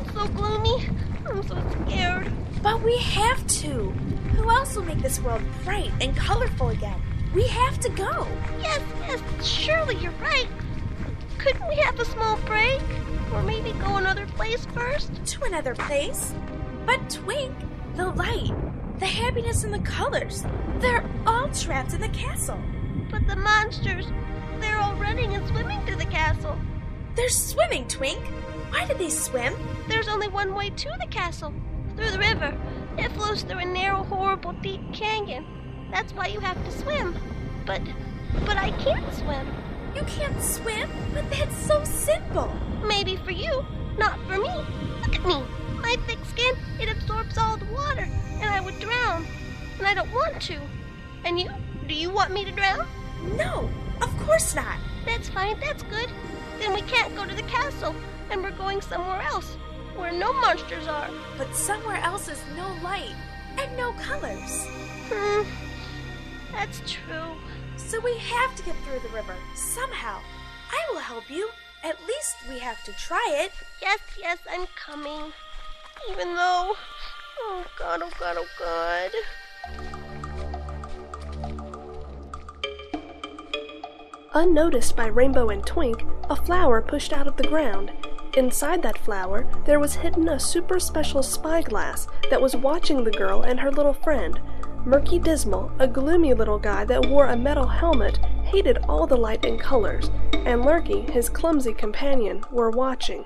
It's 0.00 0.14
so 0.14 0.26
gloomy. 0.28 0.88
I'm 1.26 1.46
so 1.46 1.62
scared. 1.84 2.32
But 2.62 2.82
we 2.82 2.96
have 2.96 3.46
to. 3.46 3.90
Who 4.36 4.50
else 4.50 4.74
will 4.74 4.84
make 4.84 5.02
this 5.02 5.20
world 5.20 5.42
bright 5.64 5.92
and 6.00 6.16
colorful 6.16 6.70
again? 6.70 6.98
We 7.34 7.46
have 7.48 7.78
to 7.80 7.90
go. 7.90 8.26
Yes, 8.62 8.80
yes, 9.00 9.46
surely 9.46 9.96
you're 9.96 10.10
right. 10.22 10.48
Couldn't 11.36 11.68
we 11.68 11.76
have 11.76 12.00
a 12.00 12.06
small 12.06 12.38
break? 12.46 12.80
Or 13.34 13.42
maybe 13.42 13.72
go 13.72 13.98
another 13.98 14.24
place 14.28 14.64
first? 14.64 15.10
To 15.26 15.44
another 15.44 15.74
place. 15.74 16.32
But 16.86 17.10
Twink, 17.10 17.54
the 17.96 18.06
light, 18.12 18.54
the 18.98 19.04
happiness, 19.06 19.62
and 19.62 19.74
the 19.74 19.78
colors, 19.80 20.42
they're 20.78 21.04
all 21.26 21.50
trapped 21.50 21.92
in 21.92 22.00
the 22.00 22.08
castle. 22.08 22.58
The 23.26 23.36
monsters, 23.36 24.06
they're 24.60 24.78
all 24.78 24.94
running 24.94 25.34
and 25.34 25.46
swimming 25.48 25.84
to 25.86 25.96
the 25.96 26.06
castle. 26.06 26.56
They're 27.14 27.28
swimming, 27.28 27.86
Twink. 27.88 28.24
Why 28.70 28.86
did 28.86 28.98
they 28.98 29.10
swim? 29.10 29.54
There's 29.88 30.08
only 30.08 30.28
one 30.28 30.54
way 30.54 30.70
to 30.70 30.88
the 31.00 31.06
castle 31.08 31.52
through 31.96 32.10
the 32.10 32.18
river. 32.18 32.56
It 32.96 33.12
flows 33.12 33.42
through 33.42 33.58
a 33.58 33.64
narrow, 33.64 34.04
horrible, 34.04 34.52
deep 34.52 34.80
canyon. 34.92 35.44
That's 35.90 36.12
why 36.12 36.28
you 36.28 36.40
have 36.40 36.62
to 36.64 36.70
swim. 36.70 37.16
But, 37.66 37.82
but 38.46 38.56
I 38.56 38.70
can't 38.72 39.12
swim. 39.14 39.46
You 39.94 40.02
can't 40.02 40.42
swim? 40.42 40.88
But 41.12 41.28
that's 41.30 41.56
so 41.56 41.82
simple. 41.84 42.50
Maybe 42.86 43.16
for 43.16 43.32
you, 43.32 43.64
not 43.98 44.18
for 44.26 44.38
me. 44.38 44.50
Look 45.02 45.16
at 45.16 45.26
me. 45.26 45.42
My 45.82 45.96
thick 46.06 46.18
skin, 46.26 46.54
it 46.80 46.90
absorbs 46.90 47.36
all 47.36 47.56
the 47.56 47.66
water, 47.66 48.08
and 48.40 48.44
I 48.44 48.60
would 48.60 48.78
drown. 48.80 49.26
And 49.78 49.86
I 49.86 49.94
don't 49.94 50.12
want 50.12 50.40
to. 50.42 50.58
And 51.24 51.38
you? 51.38 51.50
Do 51.86 51.94
you 51.94 52.10
want 52.10 52.32
me 52.32 52.44
to 52.44 52.52
drown? 52.52 52.86
No, 53.22 53.68
of 54.00 54.16
course 54.18 54.54
not. 54.54 54.78
That's 55.04 55.28
fine, 55.28 55.58
that's 55.60 55.82
good. 55.84 56.08
Then 56.58 56.74
we 56.74 56.82
can't 56.82 57.14
go 57.16 57.24
to 57.24 57.34
the 57.34 57.42
castle, 57.42 57.94
and 58.30 58.42
we're 58.42 58.50
going 58.50 58.80
somewhere 58.80 59.22
else, 59.22 59.56
where 59.96 60.12
no 60.12 60.32
monsters 60.32 60.86
are. 60.86 61.08
But 61.36 61.54
somewhere 61.54 61.98
else 61.98 62.28
is 62.28 62.42
no 62.56 62.68
light 62.82 63.14
and 63.58 63.76
no 63.76 63.92
colors. 63.92 64.66
Hmm, 65.10 65.42
that's 66.52 66.80
true. 66.90 67.36
So 67.76 68.00
we 68.00 68.16
have 68.18 68.54
to 68.56 68.62
get 68.64 68.76
through 68.84 69.00
the 69.00 69.14
river 69.14 69.34
somehow. 69.54 70.20
I 70.70 70.92
will 70.92 71.00
help 71.00 71.30
you. 71.30 71.48
At 71.84 71.96
least 72.06 72.36
we 72.48 72.58
have 72.58 72.82
to 72.84 72.92
try 72.92 73.30
it. 73.32 73.52
Yes, 73.80 74.00
yes, 74.18 74.38
I'm 74.50 74.66
coming. 74.76 75.32
Even 76.10 76.34
though. 76.34 76.74
Oh 77.40 77.64
god, 77.78 78.02
oh 78.02 78.10
god, 78.18 78.36
oh 78.38 78.46
god. 78.58 79.12
Unnoticed 84.34 84.94
by 84.94 85.06
Rainbow 85.06 85.48
and 85.48 85.64
Twink, 85.64 86.04
a 86.28 86.36
flower 86.36 86.82
pushed 86.82 87.14
out 87.14 87.26
of 87.26 87.36
the 87.36 87.48
ground. 87.48 87.90
Inside 88.36 88.82
that 88.82 88.98
flower, 88.98 89.46
there 89.64 89.80
was 89.80 89.94
hidden 89.94 90.28
a 90.28 90.38
super 90.38 90.78
special 90.78 91.22
spyglass 91.22 92.06
that 92.28 92.40
was 92.40 92.54
watching 92.54 93.02
the 93.02 93.10
girl 93.10 93.40
and 93.40 93.58
her 93.58 93.72
little 93.72 93.94
friend. 93.94 94.38
Murky 94.84 95.18
Dismal, 95.18 95.72
a 95.78 95.88
gloomy 95.88 96.34
little 96.34 96.58
guy 96.58 96.84
that 96.84 97.06
wore 97.06 97.28
a 97.28 97.36
metal 97.36 97.66
helmet, 97.66 98.18
hated 98.44 98.78
all 98.86 99.06
the 99.06 99.16
light 99.16 99.46
and 99.46 99.58
colors, 99.58 100.10
and 100.44 100.62
Lurky, 100.62 101.10
his 101.10 101.30
clumsy 101.30 101.72
companion, 101.72 102.44
were 102.50 102.70
watching. 102.70 103.24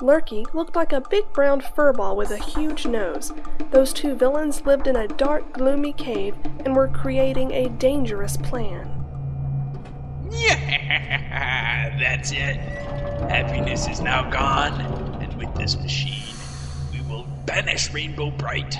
Lurky 0.00 0.46
looked 0.52 0.74
like 0.74 0.92
a 0.92 1.00
big 1.00 1.32
brown 1.32 1.60
furball 1.60 2.16
with 2.16 2.32
a 2.32 2.36
huge 2.36 2.86
nose. 2.86 3.32
Those 3.70 3.92
two 3.92 4.16
villains 4.16 4.66
lived 4.66 4.88
in 4.88 4.96
a 4.96 5.06
dark, 5.06 5.52
gloomy 5.52 5.92
cave 5.92 6.34
and 6.64 6.74
were 6.74 6.88
creating 6.88 7.52
a 7.52 7.68
dangerous 7.68 8.36
plan. 8.36 8.99
Yeah, 10.30 11.96
that's 12.00 12.32
it. 12.32 12.56
Happiness 13.28 13.88
is 13.88 14.00
now 14.00 14.28
gone, 14.30 14.80
and 15.22 15.32
with 15.38 15.54
this 15.54 15.76
machine, 15.76 16.34
we 16.92 17.00
will 17.02 17.26
banish 17.46 17.92
Rainbow 17.92 18.30
Brite. 18.30 18.76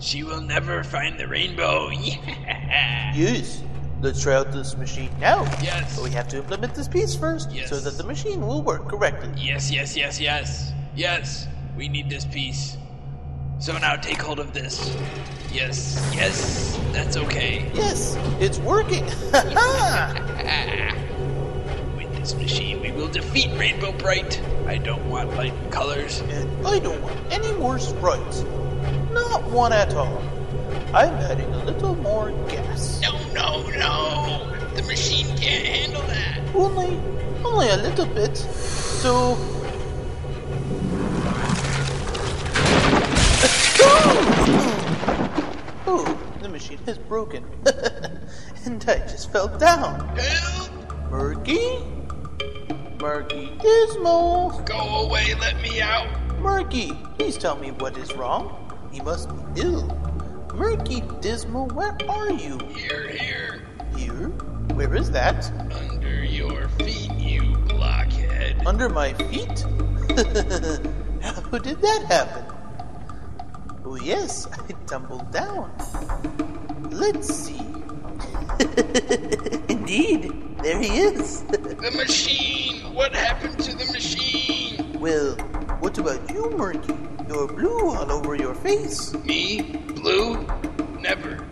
She 0.00 0.22
will 0.22 0.40
never 0.40 0.82
find 0.84 1.18
the 1.18 1.26
rainbow. 1.28 1.90
Yeah. 1.90 3.12
Yes. 3.14 3.62
Let's 4.00 4.20
try 4.22 4.34
out 4.34 4.52
this 4.52 4.76
machine 4.76 5.08
now. 5.20 5.44
Yes. 5.62 5.94
But 5.96 6.04
we 6.04 6.10
have 6.10 6.28
to 6.28 6.36
implement 6.38 6.74
this 6.74 6.88
piece 6.88 7.14
first 7.14 7.50
Yes. 7.52 7.70
so 7.70 7.76
that 7.76 7.96
the 7.96 8.04
machine 8.04 8.46
will 8.46 8.60
work 8.60 8.88
correctly. 8.88 9.30
Yes, 9.36 9.70
yes, 9.70 9.96
yes, 9.96 10.20
yes. 10.20 10.72
Yes, 10.94 11.46
we 11.76 11.88
need 11.88 12.10
this 12.10 12.24
piece. 12.26 12.76
So 13.58 13.76
now 13.78 13.96
take 13.96 14.20
hold 14.20 14.40
of 14.40 14.52
this. 14.52 14.94
Yes, 15.52 16.10
yes, 16.14 16.78
that's 16.92 17.16
okay. 17.16 17.70
Yes, 17.74 18.16
it's 18.40 18.58
working. 18.58 19.04
With 21.96 22.12
this 22.16 22.34
machine, 22.34 22.80
we 22.80 22.90
will 22.92 23.08
defeat 23.08 23.50
Rainbow 23.58 23.92
Brite. 23.92 24.40
I 24.66 24.78
don't 24.78 25.08
want 25.08 25.34
light 25.36 25.54
colors. 25.70 26.20
and 26.20 26.66
I 26.66 26.78
don't 26.78 27.00
want 27.02 27.16
any 27.30 27.52
more 27.54 27.78
sprites. 27.78 28.42
Not 29.12 29.44
one 29.44 29.72
at 29.72 29.94
all. 29.94 30.18
I'm 30.92 31.14
adding 31.14 31.52
a 31.54 31.64
little 31.64 31.94
more 31.96 32.30
gas. 32.48 33.00
No, 33.00 33.12
no, 33.32 33.68
no! 33.70 34.50
The 34.74 34.82
machine 34.82 35.26
can't 35.38 35.66
handle 35.66 36.02
that. 36.02 36.40
Only, 36.54 37.00
only 37.44 37.68
a 37.68 37.76
little 37.76 38.06
bit. 38.06 38.36
So. 38.36 39.36
Oh, 45.86 46.18
the 46.40 46.48
machine 46.48 46.78
is 46.86 46.98
broken. 46.98 47.44
and 48.64 48.84
I 48.88 48.98
just 49.00 49.30
fell 49.30 49.48
down. 49.48 50.16
Help! 50.16 51.10
Murky? 51.10 51.78
Murky 53.00 53.52
Dismal? 53.60 54.62
Go 54.64 55.06
away, 55.06 55.34
let 55.34 55.60
me 55.60 55.80
out. 55.80 56.08
Murky, 56.40 56.92
please 57.18 57.36
tell 57.36 57.56
me 57.56 57.70
what 57.72 57.96
is 57.98 58.14
wrong. 58.14 58.60
He 58.92 59.00
must 59.00 59.28
be 59.28 59.62
ill. 59.62 59.86
Murky 60.54 61.02
Dismal, 61.20 61.66
where 61.68 61.96
are 62.08 62.30
you? 62.32 62.58
Here, 62.74 63.08
here. 63.08 63.62
Here? 63.96 64.28
Where 64.74 64.94
is 64.94 65.10
that? 65.10 65.50
Under 65.72 66.24
your 66.24 66.68
feet, 66.80 67.12
you 67.12 67.56
blockhead. 67.68 68.66
Under 68.66 68.88
my 68.88 69.12
feet? 69.14 69.60
How 71.20 71.58
did 71.58 71.80
that 71.80 72.04
happen? 72.08 72.53
Oh, 73.84 73.96
yes, 73.96 74.46
I 74.52 74.72
tumbled 74.86 75.30
down. 75.30 75.70
Let's 76.90 77.32
see. 77.34 77.58
Indeed, 79.68 80.32
there 80.62 80.80
he 80.80 80.98
is. 80.98 81.44
The 81.84 81.90
machine! 81.90 82.94
What 82.94 83.14
happened 83.14 83.58
to 83.60 83.76
the 83.76 83.84
machine? 83.92 84.98
well, 84.98 85.32
what 85.80 85.98
about 85.98 86.30
you, 86.30 86.48
Murky? 86.56 86.94
You're 87.28 87.46
blue 87.46 87.90
all 87.90 88.10
over 88.10 88.34
your 88.34 88.54
face. 88.54 89.12
Me? 89.24 89.60
Blue? 89.94 90.46
Never. 90.98 91.44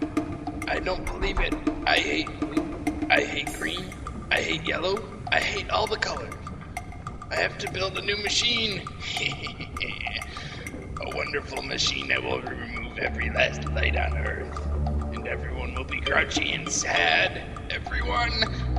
I 0.68 0.78
don't 0.78 1.04
believe 1.04 1.38
it. 1.40 1.54
I 1.86 1.96
hate 1.98 2.40
blue. 2.40 2.64
I 3.10 3.20
hate 3.20 3.52
green. 3.58 3.92
I 4.30 4.40
hate 4.40 4.66
yellow. 4.66 5.04
I 5.30 5.38
hate 5.40 5.68
all 5.68 5.86
the 5.86 5.98
colors. 5.98 6.32
I 7.30 7.36
have 7.36 7.58
to 7.58 7.70
build 7.72 7.98
a 7.98 8.02
new 8.02 8.16
machine. 8.22 8.82
Wonderful 11.14 11.62
machine 11.62 12.08
that 12.08 12.22
will 12.22 12.42
remove 12.42 12.98
every 12.98 13.30
last 13.30 13.64
light 13.70 13.96
on 13.96 14.16
Earth. 14.18 14.60
And 15.14 15.26
everyone 15.28 15.74
will 15.74 15.84
be 15.84 16.00
grouchy 16.00 16.52
and 16.52 16.68
sad. 16.70 17.70
Everyone. 17.70 18.30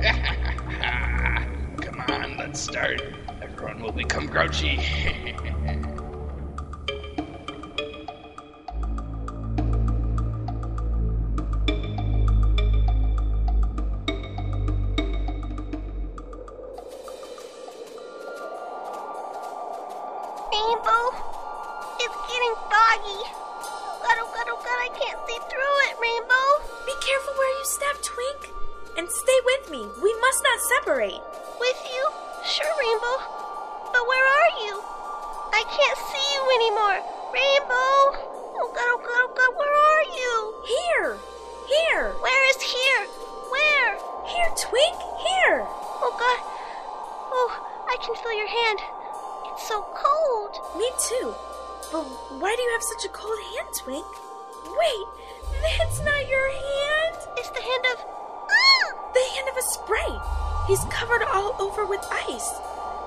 Come 1.82 2.00
on, 2.08 2.36
let's 2.38 2.60
start. 2.60 3.00
Everyone 3.42 3.82
will 3.82 3.92
become 3.92 4.26
grouchy. 4.26 4.80
With 30.94 31.80
you? 31.90 32.04
Sure, 32.46 32.74
Rainbow. 32.78 33.18
But 33.90 34.06
where 34.06 34.26
are 34.30 34.52
you? 34.62 34.78
I 35.50 35.66
can't 35.66 35.98
see 36.06 36.22
you 36.22 36.42
anymore. 36.54 37.02
Rainbow! 37.34 37.98
Oh 38.54 38.70
god, 38.70 38.94
oh 38.94 39.02
god, 39.02 39.26
oh 39.26 39.34
god, 39.34 39.52
where 39.58 39.74
are 39.74 40.06
you? 40.14 40.34
Here! 40.62 41.18
Here! 41.66 42.14
Where 42.22 42.42
is 42.50 42.62
here? 42.62 43.10
Where? 43.50 43.98
Here, 44.30 44.50
Twink! 44.54 44.94
Here! 45.18 45.66
Oh 45.98 46.14
god. 46.14 46.40
Oh, 47.34 47.50
I 47.90 47.98
can 47.98 48.14
feel 48.14 48.38
your 48.38 48.46
hand. 48.46 48.78
It's 49.50 49.66
so 49.66 49.82
cold. 49.98 50.78
Me 50.78 50.86
too. 50.94 51.34
But 51.90 52.06
why 52.38 52.54
do 52.54 52.62
you 52.62 52.70
have 52.70 52.86
such 52.86 53.04
a 53.04 53.10
cold 53.10 53.42
hand, 53.50 53.74
Twink? 53.74 54.06
Wait, 54.62 55.06
ice. 62.34 62.50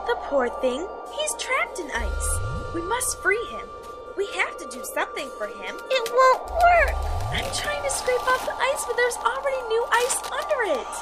The 0.08 0.16
poor 0.32 0.48
thing, 0.64 0.88
he's 1.12 1.34
trapped 1.36 1.80
in 1.80 1.92
ice. 1.92 2.30
We 2.74 2.82
must 2.82 3.20
free 3.20 3.44
him. 3.52 3.68
We 4.16 4.26
have 4.40 4.58
to 4.58 4.68
do 4.72 4.82
something 4.96 5.30
for 5.38 5.48
him. 5.48 5.76
It 5.92 6.04
won't 6.08 6.48
work. 6.48 6.96
I'm 7.36 7.52
trying 7.52 7.84
to 7.84 7.92
scrape 7.92 8.24
off 8.24 8.48
the 8.48 8.56
ice, 8.56 8.84
but 8.88 8.96
there's 8.96 9.20
already 9.20 9.62
new 9.68 9.84
ice 9.92 10.18
under 10.32 10.62
it. 10.80 10.94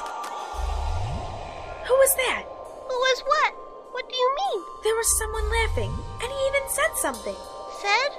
Who 1.86 1.94
was 1.94 2.12
that? 2.26 2.42
Who 2.90 2.96
was 2.98 3.22
what? 3.22 3.52
What 3.94 4.08
do 4.10 4.16
you 4.16 4.30
mean? 4.42 4.60
There 4.82 4.98
was 4.98 5.18
someone 5.18 5.46
laughing, 5.62 5.92
and 6.20 6.28
he 6.28 6.40
even 6.50 6.66
said 6.68 6.92
something. 6.98 7.38
Said? 7.78 8.10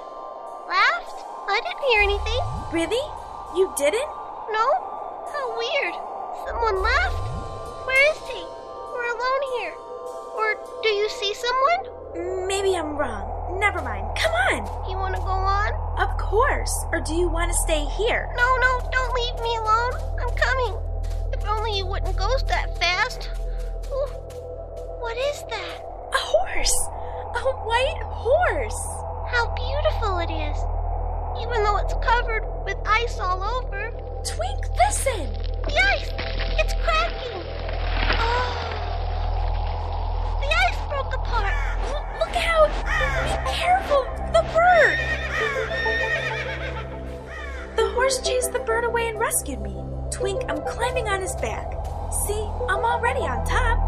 Laughed? 0.72 1.20
I 1.52 1.60
didn't 1.60 1.88
hear 1.92 2.02
anything. 2.02 2.40
Really? 2.72 3.04
You 3.54 3.68
didn't? 3.76 4.08
No? 4.56 4.66
How 5.36 5.44
weird. 5.52 5.94
Someone 6.48 6.80
laughed. 6.80 7.28
Where 7.84 8.04
is 8.12 8.20
he? 8.24 8.40
We're 8.92 9.12
alone 9.12 9.42
here. 9.60 9.87
Or 10.38 10.54
do 10.82 10.88
you 10.88 11.08
see 11.08 11.34
someone? 11.34 12.46
Maybe 12.46 12.76
I'm 12.76 12.96
wrong. 12.96 13.58
Never 13.58 13.82
mind. 13.82 14.06
Come 14.16 14.32
on. 14.50 14.90
You 14.90 14.96
want 14.96 15.16
to 15.16 15.20
go 15.20 15.28
on? 15.28 15.72
Of 15.98 16.16
course. 16.16 16.72
Or 16.92 17.00
do 17.00 17.14
you 17.14 17.28
want 17.28 17.50
to 17.50 17.58
stay 17.66 17.84
here? 17.84 18.30
No, 18.36 18.56
no, 18.56 18.88
don't 18.90 19.12
leave 19.14 19.34
me 19.42 19.56
alone. 19.56 19.92
I'm 20.20 20.34
coming. 20.36 20.74
If 21.32 21.44
only 21.46 21.76
you 21.76 21.86
wouldn't 21.86 22.16
go 22.16 22.28
that 22.48 22.78
fast. 22.78 23.30
Ooh, 23.90 24.08
what 25.00 25.16
is 25.16 25.42
that? 25.50 25.82
A 26.12 26.16
horse. 26.16 26.88
A 27.34 27.40
white 27.66 28.02
horse. 28.04 28.80
How 29.30 29.52
beautiful 29.54 30.18
it 30.18 30.30
is. 30.32 30.58
Even 31.42 31.62
though 31.62 31.76
it's 31.78 31.94
covered 32.02 32.44
with 32.64 32.76
ice 32.86 33.18
all 33.20 33.42
over. 33.42 33.90
Twink, 34.24 34.60
listen. 34.86 35.32
The 35.64 35.74
ice! 35.94 36.10
It's 36.58 36.74
cracking! 36.82 37.42
Oh! 38.18 38.77
Apart! 41.06 41.54
Look 42.18 42.36
out. 42.36 42.70
Be 43.44 43.52
careful. 43.52 44.02
The 44.32 44.42
bird. 44.52 44.98
The 47.76 47.88
horse 47.94 48.20
chased 48.20 48.52
the 48.52 48.58
bird 48.60 48.84
away 48.84 49.08
and 49.08 49.18
rescued 49.18 49.60
me. 49.60 49.76
Twink, 50.10 50.42
I'm 50.48 50.60
climbing 50.62 51.08
on 51.08 51.20
his 51.20 51.36
back. 51.36 51.72
See, 52.26 52.48
I'm 52.68 52.84
already 52.84 53.20
on 53.20 53.44
top. 53.46 53.78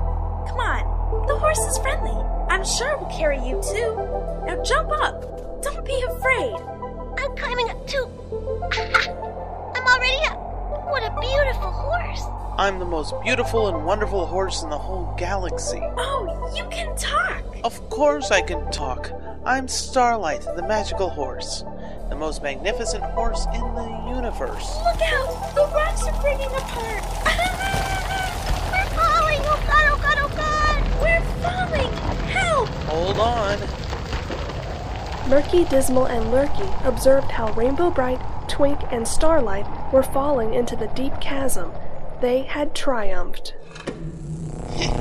Come 0.48 0.60
on. 0.60 1.26
The 1.26 1.36
horse 1.36 1.58
is 1.58 1.78
friendly. 1.78 2.14
I'm 2.48 2.64
sure 2.64 2.92
it 2.92 3.00
will 3.00 3.18
carry 3.18 3.38
you 3.38 3.60
too. 3.62 3.96
Now 4.46 4.62
jump 4.62 4.90
up. 5.02 5.62
Don't 5.62 5.84
be 5.84 6.00
afraid. 6.02 6.54
I'm 7.18 7.36
climbing 7.36 7.70
up 7.70 7.86
too. 7.86 8.06
I'm 9.74 9.86
already 9.86 10.24
up. 10.26 10.38
What 10.90 11.02
a 11.02 11.10
beautiful 11.20 11.72
horse. 11.72 12.39
I'm 12.56 12.78
the 12.78 12.84
most 12.84 13.14
beautiful 13.22 13.68
and 13.68 13.86
wonderful 13.86 14.26
horse 14.26 14.62
in 14.62 14.70
the 14.70 14.78
whole 14.78 15.14
galaxy. 15.16 15.80
Oh, 15.96 16.52
you 16.54 16.64
can 16.70 16.94
talk. 16.96 17.42
Of 17.64 17.88
course 17.88 18.30
I 18.30 18.42
can 18.42 18.70
talk. 18.70 19.10
I'm 19.44 19.68
Starlight, 19.68 20.42
the 20.42 20.62
magical 20.62 21.08
horse. 21.08 21.64
The 22.10 22.16
most 22.16 22.42
magnificent 22.42 23.02
horse 23.02 23.46
in 23.54 23.60
the 23.74 24.12
universe. 24.14 24.76
Look 24.84 25.00
out. 25.00 25.54
The 25.54 25.62
rocks 25.72 26.06
are 26.06 26.20
breaking 26.20 26.46
apart. 26.48 27.02
We're 28.72 28.90
falling. 28.98 29.40
Oh 29.42 29.62
god, 29.66 29.86
oh 29.88 29.98
god, 30.02 30.18
oh 30.18 30.28
god. 30.36 30.82
We're 31.00 31.24
falling. 31.40 31.92
Help. 32.28 32.68
Hold 32.68 33.18
on. 33.18 33.58
Murky, 35.30 35.64
Dismal, 35.64 36.06
and 36.06 36.32
Lurky 36.32 36.68
observed 36.84 37.30
how 37.30 37.52
Rainbow 37.52 37.90
Brite, 37.90 38.20
Twink, 38.48 38.80
and 38.90 39.06
Starlight 39.06 39.92
were 39.92 40.02
falling 40.02 40.52
into 40.52 40.74
the 40.74 40.88
deep 40.88 41.18
chasm. 41.20 41.72
They 42.20 42.42
had 42.42 42.74
triumphed. 42.74 43.54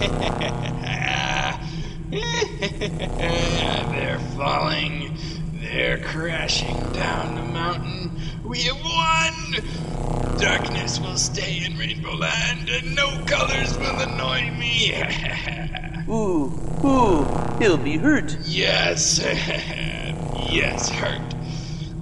They're 3.90 4.20
falling. 4.38 5.18
They're 5.54 5.98
crashing 6.00 6.78
down 6.94 7.36
the 7.36 7.44
mountain. 7.44 8.12
We 8.46 8.60
have 8.64 8.82
won! 8.82 10.38
Darkness 10.40 11.00
will 11.02 11.18
stay 11.18 11.66
in 11.66 11.78
Rainbow 11.78 12.14
Land, 12.16 12.70
and 12.70 12.96
no 12.96 13.10
colors 13.26 13.78
will 13.78 14.00
annoy 14.00 14.52
me. 14.58 14.94
Ooh, 16.10 16.54
ooh, 16.86 17.26
he'll 17.60 17.78
be 17.78 17.98
hurt. 17.98 18.38
yes, 18.46 19.20
yes, 20.50 20.90
hurt. 20.90 21.22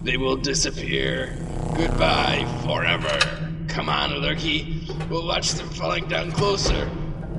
They 0.03 0.17
will 0.17 0.37
disappear. 0.37 1.35
Goodbye 1.75 2.45
forever. 2.63 3.19
Come 3.67 3.89
on, 3.89 4.11
Lurky. 4.21 4.76
We'll 5.09 5.25
watch 5.25 5.51
them 5.51 5.69
falling 5.69 6.07
down 6.07 6.31
closer. 6.31 6.89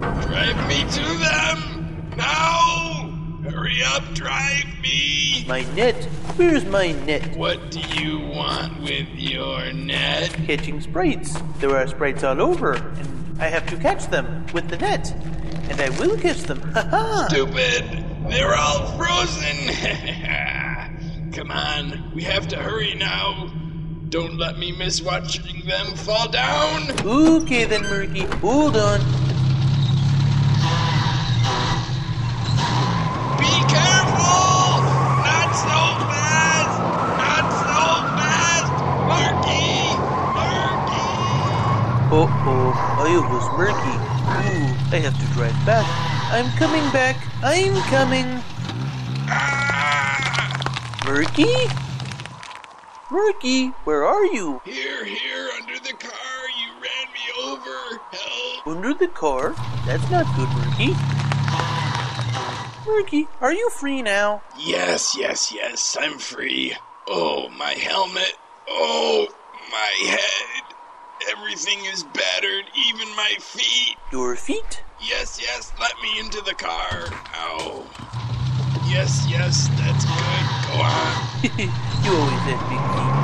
Drive 0.01 0.68
me 0.68 0.85
to 0.92 1.18
them! 1.18 2.12
Now! 2.16 3.11
Hurry 3.51 3.83
up, 3.85 4.03
drive 4.14 4.64
me! 4.83 5.44
My 5.47 5.62
net. 5.75 6.05
Where's 6.37 6.64
my 6.64 6.92
net? 6.92 7.37
What 7.37 7.71
do 7.71 7.81
you 7.81 8.21
want 8.21 8.81
with 8.81 9.09
your 9.14 9.73
net? 9.73 10.33
Catching 10.47 10.81
sprites. 10.81 11.37
There 11.59 11.77
are 11.77 11.87
sprites 11.87 12.25
all 12.25 12.40
over, 12.40 12.75
and 12.75 13.42
I 13.42 13.49
have 13.49 13.66
to 13.71 13.77
catch 13.77 14.07
them 14.07 14.47
with 14.55 14.68
the 14.68 14.77
net. 14.77 15.12
And 15.71 15.81
I 15.81 15.90
will 15.99 16.16
catch 16.18 16.42
them. 16.42 16.61
Ha 16.73 16.83
ha! 16.83 17.27
Stupid! 17.29 18.05
They're 18.29 18.57
all 18.57 18.97
frozen! 18.97 19.75
Come 21.33 21.51
on, 21.51 22.12
we 22.14 22.23
have 22.23 22.49
to 22.49 22.57
hurry 22.57 22.94
now. 22.94 23.53
Don't 24.11 24.38
let 24.38 24.59
me 24.59 24.73
miss 24.73 25.03
watching 25.03 25.66
them 25.66 25.87
fall 25.94 26.31
down. 26.31 26.90
Okay 27.05 27.64
then, 27.66 27.83
Murky. 27.83 28.25
Hold 28.40 28.75
on. 28.79 29.01
Be 33.37 33.53
careful! 33.68 34.81
Not 35.29 35.53
so 35.53 35.79
fast! 36.09 36.73
Not 37.21 37.53
so 37.53 37.85
fast! 38.16 38.73
Murky! 39.12 39.92
Murky! 40.33 41.05
Oh 42.11 42.33
oh, 42.49 42.73
I 43.05 43.12
was 43.29 43.47
Murky. 43.59 43.97
Ooh, 44.49 44.97
I 44.97 44.99
have 45.01 45.18
to 45.21 45.27
drive 45.35 45.53
back. 45.66 45.85
I'm 46.33 46.51
coming 46.57 46.90
back. 46.92 47.16
I'm 47.42 47.75
coming. 47.90 48.42
Ah! 49.29 51.05
Murky? 51.05 51.68
Murky, 53.11 53.68
where 53.85 54.05
are 54.05 54.27
you? 54.27 54.61
Here, 54.66 55.03
here, 55.03 55.49
under 55.59 55.79
the 55.79 55.94
car, 55.94 56.49
you 56.61 56.73
ran 56.75 57.09
me 57.14 57.42
over. 57.42 58.01
Help! 58.12 58.66
Under 58.66 58.92
the 58.92 59.09
car? 59.09 59.55
That's 59.87 60.11
not 60.11 60.27
good, 60.37 60.49
Murky. 60.51 60.94
Murky, 62.87 63.27
are 63.40 63.53
you 63.55 63.71
free 63.71 64.03
now? 64.03 64.42
Yes, 64.59 65.16
yes, 65.18 65.51
yes, 65.55 65.97
I'm 65.99 66.18
free. 66.18 66.77
Oh, 67.07 67.49
my 67.49 67.71
helmet. 67.71 68.35
Oh, 68.68 69.27
my 69.71 70.09
head. 70.11 70.75
Everything 71.31 71.87
is 71.87 72.05
battered, 72.05 72.66
even 72.90 73.09
my 73.16 73.37
feet. 73.40 73.97
Your 74.12 74.37
feet? 74.37 74.83
Yes, 75.01 75.40
yes, 75.40 75.73
let 75.81 75.94
me 76.03 76.21
into 76.21 76.42
the 76.42 76.55
car. 76.55 77.09
Ow. 77.37 77.87
Yes, 78.88 79.27
yes, 79.29 79.68
that's 79.77 80.05
good. 80.07 80.44
Go 80.66 80.81
on. 80.81 81.29
you 82.03 82.11
always 82.16 82.42
have 82.48 82.61
big 82.70 82.81
feet. 82.94 83.18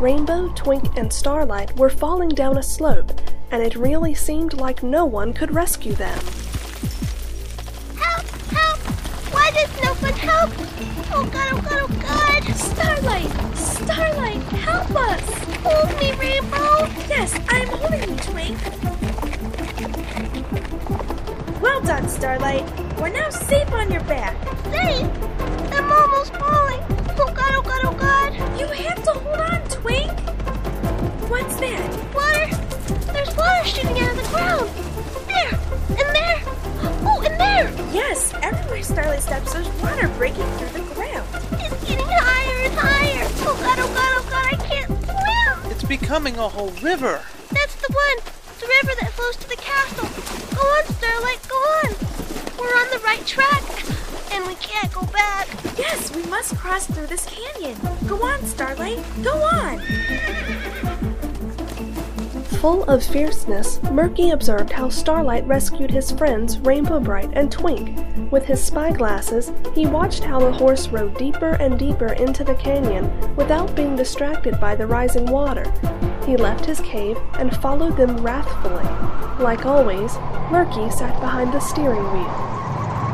Rainbow, 0.00 0.52
Twink, 0.56 0.96
and 0.96 1.12
Starlight 1.12 1.76
were 1.76 1.88
falling 1.88 2.30
down 2.30 2.58
a 2.58 2.62
slope, 2.62 3.12
and 3.52 3.62
it 3.62 3.76
really 3.76 4.14
seemed 4.14 4.54
like 4.54 4.82
no 4.82 5.04
one 5.04 5.32
could 5.32 5.54
rescue 5.54 5.94
them. 5.94 6.18
Help! 7.96 8.26
Help! 8.50 8.78
Why 9.32 9.50
does 9.52 9.82
no 9.82 9.94
one 9.94 10.12
help? 10.14 10.50
Oh 11.14 11.24
god, 11.32 11.52
oh 11.52 11.62
god, 11.62 11.82
oh 11.82 11.88
god! 12.02 12.42
Starlight! 12.56 13.30
Starlight, 13.56 14.42
help 14.42 14.90
us! 14.90 15.45
Hold 15.66 15.98
me, 15.98 16.12
Rainbow! 16.12 16.86
Yes, 17.08 17.34
I'm 17.48 17.66
holding 17.66 18.08
you, 18.08 18.16
Twink. 18.16 18.56
Well 21.60 21.80
done, 21.80 22.08
Starlight. 22.08 22.64
We're 23.00 23.08
now 23.08 23.30
safe 23.30 23.72
on 23.72 23.90
your 23.90 24.04
back. 24.04 24.36
Safe? 24.70 25.10
I'm 25.72 25.90
almost 25.90 26.32
falling. 26.36 26.80
Oh 27.18 27.32
god, 27.34 27.52
oh 27.56 27.62
god, 27.62 27.84
oh 27.84 27.94
god! 27.98 28.32
You 28.60 28.68
have 28.68 29.02
to 29.06 29.10
hold 29.10 29.40
on, 29.40 29.60
Twink. 29.68 30.12
What's 31.28 31.56
that? 31.56 32.14
Water! 32.14 32.48
There's 33.12 33.36
water 33.36 33.64
shooting 33.64 33.98
out 33.98 34.10
of 34.10 34.16
the 34.18 34.28
ground! 34.30 34.70
There! 35.26 35.54
And 35.98 36.08
there! 36.14 36.42
Oh, 37.02 37.22
and 37.26 37.40
there! 37.40 37.72
Yes, 37.92 38.32
everywhere 38.40 38.84
Starlight 38.84 39.22
steps, 39.22 39.52
there's 39.52 39.68
water 39.82 40.06
breaking 40.16 40.46
through 40.58 40.80
the 40.80 40.94
ground. 40.94 41.26
It's 41.58 41.84
getting 41.84 42.06
higher 42.06 42.66
and 42.66 42.74
higher! 42.74 43.26
Oh 43.48 43.56
god, 43.60 43.78
oh 43.80 43.85
becoming 45.98 46.36
a 46.38 46.48
whole 46.48 46.70
river. 46.82 47.22
That's 47.50 47.74
the 47.76 47.92
one! 47.92 48.18
The 48.60 48.66
river 48.66 48.92
that 49.00 49.12
flows 49.12 49.36
to 49.36 49.48
the 49.48 49.56
castle! 49.56 50.08
Go 50.54 50.62
on, 50.62 50.84
Starlight, 50.84 51.40
go 51.48 51.56
on! 51.56 51.88
We're 52.58 52.76
on 52.82 52.90
the 52.90 53.00
right 53.04 53.26
track! 53.26 53.62
And 54.32 54.46
we 54.46 54.54
can't 54.56 54.92
go 54.92 55.02
back! 55.06 55.48
Yes, 55.78 56.14
we 56.14 56.22
must 56.26 56.54
cross 56.56 56.86
through 56.86 57.06
this 57.06 57.26
canyon. 57.26 57.78
Go 58.06 58.22
on, 58.22 58.44
Starlight. 58.44 59.02
Go 59.22 59.32
on. 59.42 60.65
Full 62.66 62.82
of 62.90 63.04
fierceness, 63.04 63.80
Murky 63.92 64.30
observed 64.30 64.72
how 64.72 64.88
Starlight 64.88 65.46
rescued 65.46 65.88
his 65.88 66.10
friends 66.10 66.58
Rainbow 66.58 66.98
Brite 66.98 67.30
and 67.34 67.48
Twink. 67.48 67.96
With 68.32 68.44
his 68.44 68.60
spyglasses, 68.60 69.52
he 69.72 69.86
watched 69.86 70.24
how 70.24 70.40
the 70.40 70.50
horse 70.50 70.88
rode 70.88 71.16
deeper 71.16 71.50
and 71.60 71.78
deeper 71.78 72.14
into 72.14 72.42
the 72.42 72.56
canyon 72.56 73.36
without 73.36 73.76
being 73.76 73.94
distracted 73.94 74.58
by 74.58 74.74
the 74.74 74.84
rising 74.84 75.26
water. 75.26 75.72
He 76.26 76.36
left 76.36 76.66
his 76.66 76.80
cave 76.80 77.16
and 77.34 77.56
followed 77.58 77.96
them 77.96 78.16
wrathfully. 78.16 78.82
Like 79.40 79.64
always, 79.64 80.16
Murky 80.50 80.90
sat 80.90 81.20
behind 81.20 81.52
the 81.52 81.60
steering 81.60 82.02
wheel. 82.02 82.34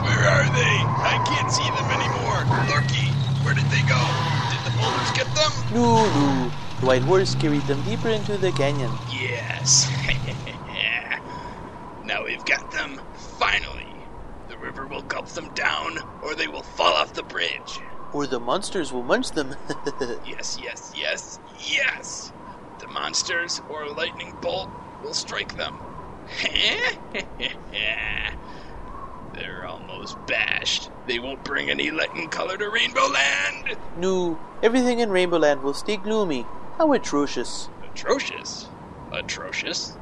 Where 0.01 0.31
are 0.33 0.49
they? 0.57 0.77
I 1.05 1.23
can't 1.29 1.53
see 1.53 1.69
them 1.77 1.91
anymore. 1.93 2.41
Lurky, 2.73 3.13
where 3.45 3.53
did 3.53 3.69
they 3.69 3.83
go? 3.85 4.01
Did 4.49 4.65
the 4.65 4.73
boulders 4.81 5.13
get 5.13 5.29
them? 5.37 5.53
No, 5.75 6.07
no. 6.07 6.42
The 6.83 6.87
white 6.89 7.03
horse 7.03 7.37
carried 7.37 7.69
them 7.69 7.83
deeper 7.83 8.09
into 8.09 8.37
the 8.37 8.51
canyon. 8.51 8.91
Yes. 9.09 9.89
now 12.03 12.25
we've 12.25 12.45
got 12.45 12.69
them. 12.73 13.01
Finally. 13.13 14.09
The 14.49 14.59
river 14.59 14.89
will 14.89 15.03
gulp 15.03 15.29
them 15.29 15.51
down, 15.55 15.99
or 16.21 16.35
they 16.35 16.49
will 16.49 16.65
fall 16.65 16.95
off 16.95 17.13
the 17.13 17.23
bridge. 17.23 17.81
Or 18.13 18.27
the 18.27 18.41
monsters 18.41 18.93
will 18.93 19.05
munch 19.05 19.31
them. 19.31 19.55
Yes, 20.25 20.59
yes, 20.59 20.91
yes, 20.93 21.39
yes. 21.47 22.33
The 22.81 22.89
monsters 22.89 23.61
or 23.69 23.85
a 23.85 23.93
lightning 23.93 24.35
bolt 24.41 24.71
will 25.01 25.15
strike 25.15 25.55
them. 25.55 25.79
They're 29.35 29.65
almost 29.69 30.27
bashed. 30.27 30.91
They 31.07 31.21
won't 31.21 31.45
bring 31.45 31.71
any 31.71 31.93
lightning 31.93 32.29
color 32.29 32.57
to 32.57 32.69
Rainbow 32.69 33.07
Land. 33.07 33.79
no, 33.95 34.41
everything 34.61 34.99
in 34.99 35.11
Rainbow 35.11 35.39
Land 35.39 35.63
will 35.63 35.75
stay 35.75 35.97
gloomy. 35.97 36.51
How 36.79 36.93
atrocious. 36.93 37.71
Atrocious. 37.87 38.71
Atrocious. 39.13 39.99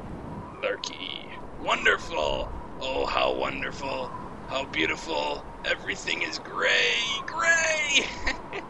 Lurky. 0.63 1.29
Wonderful. 1.57 2.53
Oh, 2.79 3.05
how 3.07 3.35
wonderful. 3.35 4.13
How 4.47 4.65
beautiful. 4.65 5.47
Everything 5.65 6.21
is 6.21 6.39
gray, 6.39 7.21
gray. 7.25 8.07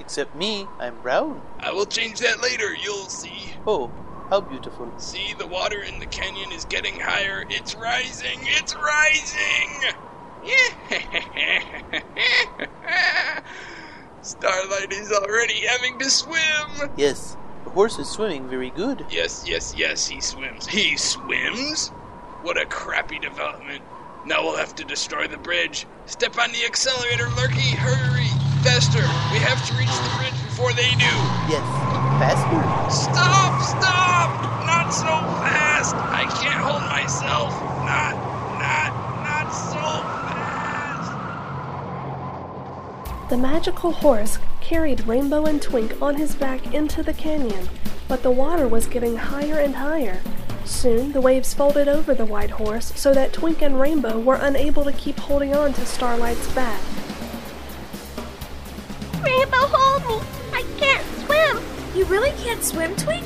Except 0.00 0.34
me, 0.34 0.72
I'm 0.78 1.00
brown. 1.00 1.44
I 1.60 1.72
will 1.72 1.86
change 1.86 2.18
that 2.20 2.42
later, 2.42 2.74
you'll 2.74 3.08
see. 3.08 3.52
Oh, 3.66 3.94
how 4.30 4.40
beautiful. 4.40 4.94
See, 4.98 5.34
the 5.36 5.46
water 5.46 5.82
in 5.82 5.98
the 6.00 6.06
canyon 6.06 6.52
is 6.52 6.64
getting 6.64 6.98
higher. 7.02 7.44
It's 7.48 7.74
rising. 7.74 8.38
It's 8.42 8.74
rising. 8.74 9.92
Starlight 14.24 14.90
is 14.90 15.12
already 15.12 15.66
having 15.66 15.98
to 15.98 16.08
swim. 16.08 16.90
Yes, 16.96 17.36
the 17.64 17.70
horse 17.70 17.98
is 17.98 18.08
swimming 18.08 18.48
very 18.48 18.70
good. 18.70 19.04
Yes, 19.10 19.44
yes, 19.46 19.74
yes, 19.76 20.06
he 20.06 20.18
swims. 20.22 20.66
He 20.66 20.96
swims? 20.96 21.88
What 22.40 22.56
a 22.56 22.64
crappy 22.64 23.18
development. 23.18 23.82
Now 24.24 24.42
we'll 24.42 24.56
have 24.56 24.74
to 24.76 24.84
destroy 24.84 25.28
the 25.28 25.36
bridge. 25.36 25.86
Step 26.06 26.38
on 26.38 26.52
the 26.52 26.64
accelerator, 26.64 27.28
Lurky. 27.36 27.76
Hurry. 27.76 28.28
Faster. 28.64 29.04
We 29.30 29.44
have 29.44 29.60
to 29.68 29.74
reach 29.76 29.92
the 29.92 30.16
bridge 30.16 30.40
before 30.48 30.72
they 30.72 30.88
do. 30.96 31.12
Yes, 31.52 31.60
faster. 32.16 32.64
Stop! 32.88 33.60
Stop! 33.60 34.64
Not 34.64 34.88
so 34.88 35.04
fast! 35.44 35.94
I 35.96 36.24
can't 36.40 36.64
hold 36.64 36.80
myself! 36.88 37.52
Not, 37.84 38.16
not 38.56 39.52
so 39.52 39.76
fast! 39.76 41.12
The 43.30 43.38
magical 43.38 43.90
horse 43.90 44.38
carried 44.60 45.06
Rainbow 45.06 45.46
and 45.46 45.60
Twink 45.60 46.00
on 46.02 46.16
his 46.16 46.34
back 46.34 46.74
into 46.74 47.02
the 47.02 47.14
canyon, 47.14 47.70
but 48.06 48.22
the 48.22 48.30
water 48.30 48.68
was 48.68 48.86
getting 48.86 49.16
higher 49.16 49.58
and 49.58 49.74
higher. 49.74 50.20
Soon 50.66 51.12
the 51.12 51.22
waves 51.22 51.54
folded 51.54 51.88
over 51.88 52.14
the 52.14 52.26
white 52.26 52.50
horse 52.50 52.92
so 52.96 53.14
that 53.14 53.32
Twink 53.32 53.62
and 53.62 53.80
Rainbow 53.80 54.20
were 54.20 54.34
unable 54.36 54.84
to 54.84 54.92
keep 54.92 55.18
holding 55.18 55.54
on 55.54 55.72
to 55.72 55.86
Starlight's 55.86 56.52
back. 56.52 56.80
Rainbow, 59.22 59.68
hold 59.72 60.02
me! 60.06 60.26
I 60.52 60.62
can't 60.78 61.06
swim! 61.24 61.64
You 61.96 62.04
really 62.04 62.32
can't 62.42 62.62
swim, 62.62 62.94
Twink? 62.96 63.24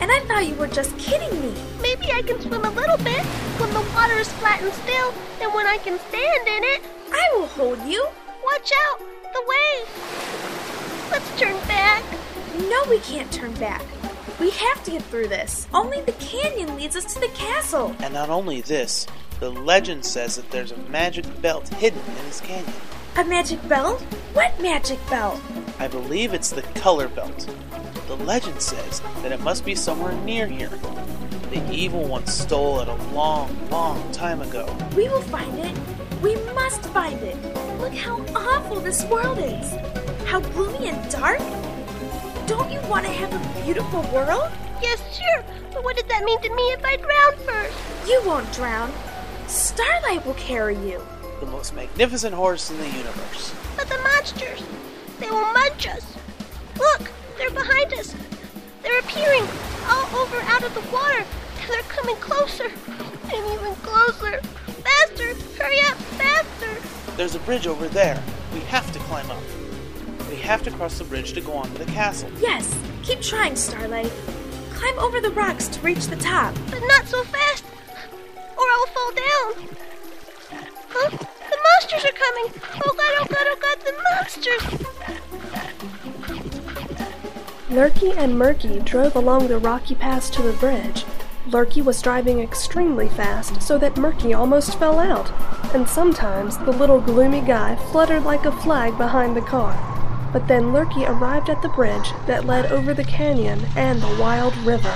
And 0.00 0.12
I 0.12 0.20
thought 0.20 0.46
you 0.46 0.54
were 0.54 0.68
just 0.68 0.96
kidding 0.96 1.40
me. 1.40 1.52
Maybe 1.82 2.12
I 2.12 2.22
can 2.22 2.40
swim 2.40 2.64
a 2.64 2.70
little 2.70 2.98
bit 2.98 3.24
when 3.58 3.70
the 3.74 3.84
water 3.94 4.14
is 4.14 4.32
flat 4.34 4.62
and 4.62 4.72
still, 4.72 5.12
and 5.42 5.52
when 5.52 5.66
I 5.66 5.78
can 5.78 5.98
stand 6.08 6.46
in 6.46 6.62
it. 6.62 6.82
I 7.12 7.28
will 7.34 7.46
hold 7.46 7.82
you. 7.82 8.06
Watch 8.52 8.72
out! 8.88 8.98
The 9.34 9.44
wave! 9.46 11.10
Let's 11.10 11.38
turn 11.38 11.54
back. 11.68 12.02
No, 12.56 12.82
we 12.88 12.98
can't 13.00 13.30
turn 13.30 13.52
back. 13.54 13.82
We 14.40 14.48
have 14.50 14.82
to 14.84 14.90
get 14.90 15.02
through 15.02 15.28
this. 15.28 15.68
Only 15.74 16.00
the 16.00 16.12
canyon 16.12 16.74
leads 16.74 16.96
us 16.96 17.12
to 17.12 17.20
the 17.20 17.28
castle. 17.28 17.94
And 17.98 18.14
not 18.14 18.30
only 18.30 18.62
this, 18.62 19.06
the 19.38 19.50
legend 19.50 20.02
says 20.02 20.36
that 20.36 20.50
there's 20.50 20.72
a 20.72 20.78
magic 20.88 21.26
belt 21.42 21.68
hidden 21.74 22.00
in 22.00 22.24
this 22.24 22.40
canyon. 22.40 22.72
A 23.16 23.24
magic 23.24 23.68
belt? 23.68 24.00
What 24.32 24.58
magic 24.62 24.98
belt? 25.10 25.38
I 25.78 25.86
believe 25.86 26.32
it's 26.32 26.50
the 26.50 26.62
color 26.62 27.08
belt. 27.08 27.54
The 28.06 28.16
legend 28.16 28.62
says 28.62 29.02
that 29.22 29.30
it 29.30 29.40
must 29.40 29.62
be 29.62 29.74
somewhere 29.74 30.14
near 30.22 30.46
here. 30.46 30.70
The 31.50 31.70
evil 31.70 32.04
one 32.04 32.26
stole 32.26 32.80
it 32.80 32.88
a 32.88 32.94
long, 33.12 33.54
long 33.68 34.10
time 34.12 34.40
ago. 34.40 34.74
We 34.96 35.08
will 35.10 35.22
find 35.22 35.58
it. 35.58 35.76
We 36.22 36.34
must 36.52 36.82
find 36.86 37.20
it. 37.22 37.36
Look 37.78 37.94
how 37.94 38.24
awful 38.34 38.80
this 38.80 39.04
world 39.04 39.38
is. 39.38 39.70
How 40.26 40.40
gloomy 40.40 40.88
and 40.88 41.10
dark. 41.12 41.38
Don't 42.46 42.70
you 42.72 42.80
want 42.88 43.06
to 43.06 43.12
have 43.12 43.32
a 43.32 43.64
beautiful 43.64 44.02
world? 44.12 44.50
Yes, 44.82 45.00
sure. 45.16 45.44
But 45.72 45.84
what 45.84 45.96
did 45.96 46.08
that 46.08 46.24
mean 46.24 46.40
to 46.42 46.54
me 46.54 46.62
if 46.72 46.84
I 46.84 46.96
drown 46.96 47.36
first? 47.46 47.76
You 48.08 48.20
won't 48.26 48.50
drown. 48.52 48.92
Starlight 49.46 50.26
will 50.26 50.34
carry 50.34 50.74
you. 50.76 51.00
The 51.38 51.46
most 51.46 51.74
magnificent 51.74 52.34
horse 52.34 52.68
in 52.70 52.78
the 52.78 52.88
universe. 52.88 53.54
But 53.76 53.88
the 53.88 53.98
monsters, 53.98 54.62
they 55.20 55.30
will 55.30 55.52
munch 55.52 55.86
us. 55.86 56.16
Look, 56.76 57.12
they're 57.36 57.50
behind 57.50 57.92
us. 57.94 58.14
They're 58.82 58.98
appearing 59.00 59.46
all 59.86 60.16
over 60.16 60.36
out 60.42 60.64
of 60.64 60.74
the 60.74 60.80
water, 60.92 61.24
and 61.60 61.70
they're 61.70 61.82
coming 61.82 62.16
closer 62.16 62.64
and 62.64 63.52
even 63.52 63.74
closer. 63.76 64.40
Faster! 64.82 65.34
Hurry 65.62 65.80
up! 65.88 65.96
Faster! 65.96 67.12
There's 67.16 67.34
a 67.34 67.40
bridge 67.40 67.66
over 67.66 67.88
there. 67.88 68.22
We 68.54 68.60
have 68.60 68.90
to 68.92 68.98
climb 69.00 69.30
up. 69.30 69.42
We 70.28 70.36
have 70.36 70.62
to 70.64 70.70
cross 70.70 70.98
the 70.98 71.04
bridge 71.04 71.32
to 71.32 71.40
go 71.40 71.52
on 71.54 71.70
to 71.72 71.78
the 71.78 71.90
castle. 71.92 72.30
Yes, 72.40 72.76
keep 73.02 73.20
trying, 73.20 73.56
Starlight. 73.56 74.12
Climb 74.72 74.98
over 74.98 75.20
the 75.20 75.30
rocks 75.30 75.68
to 75.68 75.80
reach 75.80 76.06
the 76.06 76.16
top. 76.16 76.54
But 76.70 76.82
not 76.86 77.06
so 77.06 77.24
fast, 77.24 77.64
or 78.56 78.64
I 78.64 78.76
will 78.78 78.92
fall 78.94 79.12
down. 79.14 79.54
Huh? 80.90 81.10
The 81.10 81.58
monsters 81.66 82.04
are 82.04 82.12
coming! 82.12 82.52
Oh 82.84 82.92
god, 82.96 83.14
oh 83.20 83.26
god, 83.28 83.46
oh 83.46 83.56
god, 83.60 83.78
the 83.84 83.94
monsters! 84.10 84.64
Lurky 87.70 88.12
and 88.12 88.38
Murky 88.38 88.80
drove 88.80 89.16
along 89.16 89.48
the 89.48 89.58
rocky 89.58 89.94
pass 89.94 90.30
to 90.30 90.42
the 90.42 90.52
bridge. 90.54 91.04
Lurky 91.52 91.80
was 91.80 92.02
driving 92.02 92.40
extremely 92.40 93.08
fast 93.08 93.62
so 93.62 93.78
that 93.78 93.96
Murky 93.96 94.34
almost 94.34 94.78
fell 94.78 94.98
out, 94.98 95.30
and 95.74 95.88
sometimes 95.88 96.58
the 96.58 96.72
little 96.72 97.00
gloomy 97.00 97.40
guy 97.40 97.74
fluttered 97.90 98.24
like 98.24 98.44
a 98.44 98.52
flag 98.52 98.98
behind 98.98 99.34
the 99.34 99.40
car. 99.40 99.72
But 100.30 100.46
then 100.46 100.72
Lurky 100.72 101.06
arrived 101.06 101.48
at 101.48 101.62
the 101.62 101.70
bridge 101.70 102.10
that 102.26 102.44
led 102.44 102.70
over 102.70 102.92
the 102.92 103.04
canyon 103.04 103.64
and 103.76 104.02
the 104.02 104.16
wild 104.20 104.54
river. 104.58 104.94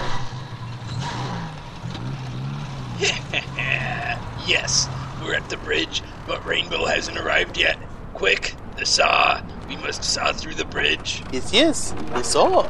yes, 4.46 4.90
we're 5.22 5.34
at 5.34 5.48
the 5.48 5.56
bridge, 5.58 6.02
but 6.26 6.44
Rainbow 6.44 6.84
hasn't 6.84 7.16
arrived 7.16 7.56
yet. 7.56 7.78
Quick, 8.12 8.54
the 8.76 8.84
saw. 8.84 9.40
We 9.68 9.76
must 9.76 10.04
saw 10.04 10.34
through 10.34 10.54
the 10.54 10.66
bridge. 10.66 11.22
Yes, 11.32 11.50
yes, 11.50 11.92
the 12.10 12.22
saw. 12.22 12.68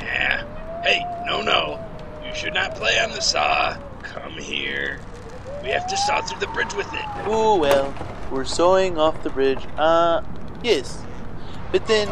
Yeah. 0.00 0.44
Hey, 0.88 1.04
no, 1.26 1.42
no. 1.42 1.78
You 2.24 2.34
should 2.34 2.54
not 2.54 2.74
play 2.74 2.98
on 2.98 3.10
the 3.10 3.20
saw. 3.20 3.76
Come 4.02 4.32
here. 4.32 4.98
We 5.62 5.68
have 5.68 5.86
to 5.86 5.96
saw 5.98 6.22
through 6.22 6.40
the 6.40 6.46
bridge 6.46 6.72
with 6.72 6.90
it. 6.94 7.04
Oh 7.26 7.58
well, 7.58 7.94
we're 8.30 8.46
sawing 8.46 8.96
off 8.96 9.22
the 9.22 9.28
bridge. 9.28 9.68
Uh, 9.76 10.22
yes. 10.62 11.04
But 11.72 11.86
then, 11.88 12.08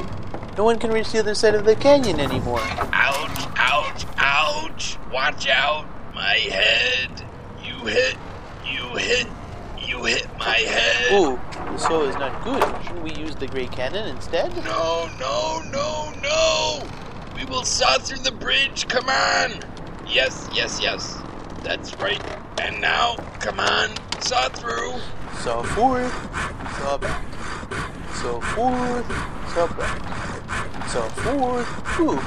no 0.59 0.65
one 0.65 0.79
can 0.79 0.91
reach 0.91 1.11
the 1.11 1.21
other 1.21 1.35
side 1.35 1.55
of 1.55 1.65
the 1.65 1.75
canyon 1.75 2.21
anymore. 2.21 2.61
Ouch, 2.61 3.49
ouch, 3.57 4.05
ouch. 4.19 4.99
Watch 5.11 5.49
out. 5.49 5.87
My 6.15 6.35
head. 6.35 7.25
You 7.65 7.87
hit. 7.87 8.19
You 8.67 8.95
hit. 8.99 9.27
You 9.81 10.05
hit 10.05 10.29
my 10.39 10.59
head. 10.59 11.13
Ooh, 11.13 11.41
the 11.73 11.79
saw 11.79 12.03
is 12.03 12.17
not 12.17 12.45
good. 12.45 12.63
Shouldn't 12.85 13.03
we 13.03 13.15
use 13.15 13.37
the 13.37 13.47
gray 13.47 13.69
cannon 13.69 14.07
instead? 14.07 14.55
No, 14.67 15.09
no, 15.19 15.63
no, 15.71 16.13
no. 16.23 16.96
We 17.37 17.45
will 17.45 17.65
saw 17.65 17.99
through 17.99 18.25
the 18.25 18.33
bridge. 18.33 18.89
Come 18.89 19.09
on. 19.09 19.61
Yes, 20.09 20.49
yes, 20.55 20.81
yes. 20.81 21.19
That's 21.63 21.95
right. 22.01 22.23
And 22.59 22.81
now, 22.81 23.17
come 23.41 23.61
on. 23.61 23.91
Saw 24.21 24.49
through. 24.49 24.95
Saw 25.41 25.63
forward, 25.63 26.11
saw 26.79 26.97
back. 26.97 27.23
Saw 28.15 28.41
forward, 28.41 29.05
saw 29.53 29.67
back. 29.67 30.89
Saw 30.89 31.09
forward. 31.11 31.67
Ooh, 32.01 32.19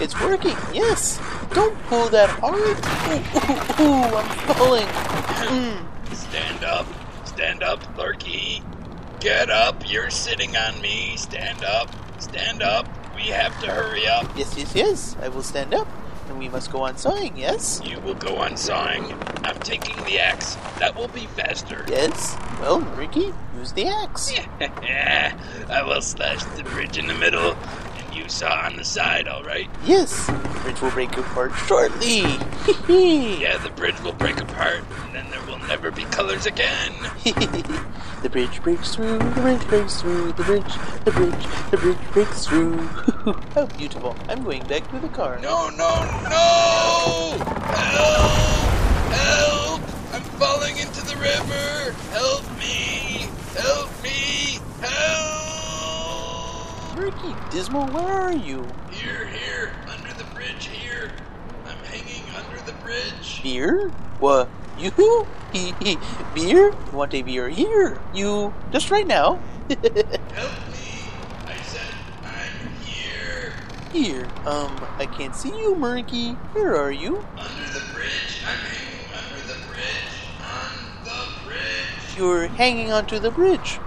it's 0.02 0.20
working. 0.20 0.56
Yes. 0.74 1.20
Don't 1.54 1.78
pull 1.84 2.08
that 2.08 2.28
hard. 2.40 2.58
Ooh, 2.58 3.84
ooh, 3.84 3.88
ooh 3.88 4.16
I'm 4.16 4.54
falling. 4.54 4.86
Mm. 4.86 5.86
Stand 6.14 6.64
up. 6.64 6.86
Stand 7.24 7.62
up, 7.62 7.80
Lurky. 7.96 8.62
Get 9.20 9.50
up. 9.50 9.90
You're 9.90 10.10
sitting 10.10 10.56
on 10.56 10.80
me. 10.80 11.16
Stand 11.16 11.64
up. 11.64 11.90
Stand 12.18 12.62
up. 12.62 12.88
We 13.16 13.22
have 13.32 13.58
to 13.62 13.68
hurry 13.68 14.06
up. 14.06 14.30
Yes, 14.36 14.56
yes, 14.56 14.74
yes. 14.74 15.16
I 15.22 15.28
will 15.28 15.42
stand 15.42 15.74
up. 15.74 15.88
And 16.28 16.38
we 16.38 16.48
must 16.48 16.70
go 16.70 16.82
on 16.82 16.98
sawing, 16.98 17.36
yes? 17.36 17.80
You 17.84 17.98
will 18.00 18.14
go 18.14 18.36
on 18.36 18.56
sawing. 18.56 19.04
I'm 19.44 19.58
taking 19.60 19.96
the 20.04 20.18
axe. 20.18 20.56
That 20.78 20.94
will 20.94 21.08
be 21.08 21.26
faster. 21.26 21.84
Yes. 21.88 22.36
Well, 22.60 22.80
Ricky, 22.80 23.32
use 23.56 23.72
the 23.72 23.86
axe. 23.86 24.32
I 24.60 25.82
will 25.86 26.02
slash 26.02 26.44
the 26.56 26.64
bridge 26.64 26.98
in 26.98 27.06
the 27.06 27.14
middle, 27.14 27.56
you 28.16 28.28
saw 28.28 28.64
on 28.64 28.76
the 28.76 28.84
side, 28.84 29.28
all 29.28 29.42
right? 29.44 29.68
Yes. 29.84 30.26
The 30.26 30.60
bridge 30.62 30.80
will 30.80 30.90
break 30.90 31.16
apart 31.16 31.52
shortly. 31.66 32.20
yeah, 32.88 33.58
the 33.58 33.72
bridge 33.76 34.00
will 34.00 34.14
break 34.14 34.40
apart, 34.40 34.82
and 35.04 35.14
then 35.14 35.30
there 35.30 35.44
will 35.46 35.58
never 35.68 35.90
be 35.90 36.04
colors 36.04 36.46
again. 36.46 36.92
the 37.24 38.28
bridge 38.30 38.62
breaks 38.62 38.94
through, 38.94 39.18
the 39.18 39.40
bridge 39.40 39.66
breaks 39.68 40.00
through, 40.00 40.32
the 40.32 40.44
bridge, 40.44 40.74
the 41.04 41.12
bridge, 41.12 41.70
the 41.70 41.76
bridge 41.76 42.12
breaks 42.12 42.46
through. 42.46 42.78
How 43.54 43.66
beautiful. 43.76 44.16
I'm 44.28 44.42
going 44.42 44.66
back 44.66 44.90
to 44.90 44.98
the 44.98 45.08
car. 45.08 45.38
No, 45.40 45.68
no, 45.70 46.04
no! 46.24 47.36
Help! 47.76 48.66
Help! 49.12 49.80
I'm 50.14 50.22
falling 50.40 50.78
into 50.78 51.04
the 51.04 51.16
river! 51.16 51.92
Help 52.12 52.44
me! 52.58 53.28
Help 53.54 54.02
me! 54.02 54.58
Help! 54.80 55.25
Ricky, 56.96 57.34
Dismal, 57.50 57.86
where 57.88 58.08
are 58.08 58.32
you? 58.32 58.66
Here, 58.90 59.26
here, 59.26 59.70
under 59.86 60.14
the 60.14 60.24
bridge 60.32 60.68
here. 60.68 61.12
I'm 61.66 61.76
hanging 61.84 62.24
under 62.34 62.58
the 62.64 62.72
bridge. 62.82 63.42
Beer? 63.42 63.90
What? 64.18 64.48
You? 64.78 65.26
He, 65.52 65.72
he, 65.82 65.98
beer? 66.34 66.70
You 66.70 66.92
want 66.96 67.12
a 67.12 67.20
beer 67.20 67.50
here? 67.50 68.00
You, 68.14 68.54
just 68.72 68.90
right 68.90 69.06
now. 69.06 69.38
Help 69.68 69.82
me! 69.82 71.04
I 71.44 71.56
said 71.64 71.92
I'm 72.24 72.70
here. 72.82 73.52
Here, 73.92 74.26
um, 74.46 74.82
I 74.96 75.04
can't 75.04 75.36
see 75.36 75.50
you, 75.50 75.76
Murky. 75.76 76.32
Where 76.54 76.76
are 76.76 76.92
you? 76.92 77.18
Under 77.36 77.72
the 77.74 77.92
bridge. 77.92 78.42
I'm 78.48 78.56
hanging 78.56 79.12
under 79.12 79.48
the 79.48 79.66
bridge. 79.66 80.16
On 80.40 81.04
the 81.04 81.44
bridge. 81.46 82.16
You're 82.16 82.46
hanging 82.46 82.90
onto 82.90 83.18
the 83.18 83.30
bridge. 83.30 83.78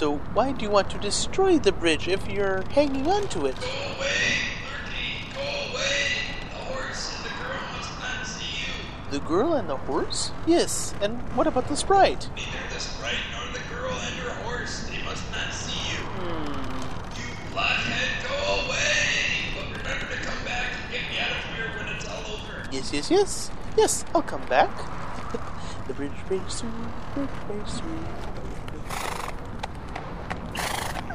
So 0.00 0.16
why 0.32 0.52
do 0.52 0.64
you 0.64 0.70
want 0.70 0.88
to 0.92 0.98
destroy 0.98 1.58
the 1.58 1.72
bridge 1.72 2.08
if 2.08 2.26
you're 2.26 2.62
hanging 2.70 3.06
onto 3.06 3.44
it? 3.44 3.54
Go 3.60 3.66
away, 3.66 4.32
Lurky. 4.64 5.28
Go 5.34 5.42
away. 5.42 6.06
The 6.48 6.56
horse 6.72 7.16
and 7.16 7.24
the 7.26 7.36
girl 7.36 7.60
must 7.76 8.00
not 8.00 8.26
see 8.26 8.64
you. 8.64 9.10
The 9.10 9.20
girl 9.20 9.52
and 9.52 9.68
the 9.68 9.76
horse? 9.76 10.32
Yes. 10.46 10.94
And 11.02 11.20
what 11.36 11.46
about 11.46 11.68
the 11.68 11.76
sprite? 11.76 12.30
Neither 12.34 12.72
the 12.72 12.80
sprite 12.80 13.20
nor 13.30 13.52
the 13.52 13.60
girl 13.68 13.92
and 13.92 14.14
her 14.24 14.30
horse. 14.42 14.88
They 14.88 15.02
must 15.02 15.30
not 15.32 15.52
see 15.52 15.92
you. 15.92 16.00
Hmm. 16.16 17.20
You 17.20 17.52
blockhead, 17.52 18.24
go 18.24 18.64
away. 18.64 19.52
But 19.54 19.84
remember 19.84 20.16
to 20.16 20.22
come 20.22 20.44
back 20.46 20.72
and 20.80 20.92
get 20.92 21.10
me 21.10 21.18
out 21.20 21.30
of 21.30 21.44
here 21.54 21.68
when 21.76 21.94
it's 21.94 22.08
all 22.08 22.24
over. 22.36 22.70
Yes, 22.72 22.90
yes, 22.90 23.10
yes. 23.10 23.50
Yes, 23.76 24.06
I'll 24.14 24.22
come 24.22 24.46
back. 24.46 24.70
the 25.88 25.92
bridge 25.92 26.16
breaks 26.26 26.62
through, 26.62 26.70
the 27.14 27.20
bridge 27.20 27.46
breaks 27.46 27.80
through. 27.80 28.30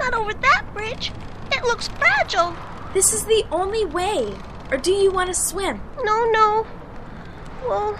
Not 0.06 0.13
over 0.22 0.34
that 0.36 0.65
bridge. 0.72 1.12
It 1.52 1.63
looks 1.63 1.88
fragile. 1.88 2.56
This 2.94 3.12
is 3.12 3.26
the 3.26 3.44
only 3.52 3.86
way. 3.86 4.36
Or 4.70 4.78
do 4.78 4.91
you 4.91 5.10
want 5.10 5.30
to 5.30 5.34
swim? 5.34 5.82
No, 6.04 6.30
no. 6.30 6.68
Well, 7.68 7.98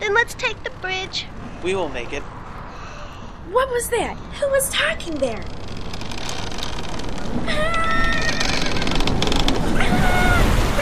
then 0.00 0.12
let's 0.12 0.34
take 0.34 0.60
the 0.64 0.70
bridge. 0.82 1.26
We 1.62 1.76
will 1.76 1.88
make 1.88 2.12
it. 2.12 2.24
What 3.52 3.70
was 3.70 3.90
that? 3.90 4.16
Who 4.40 4.48
was 4.48 4.70
talking 4.70 5.14
there? 5.14 5.44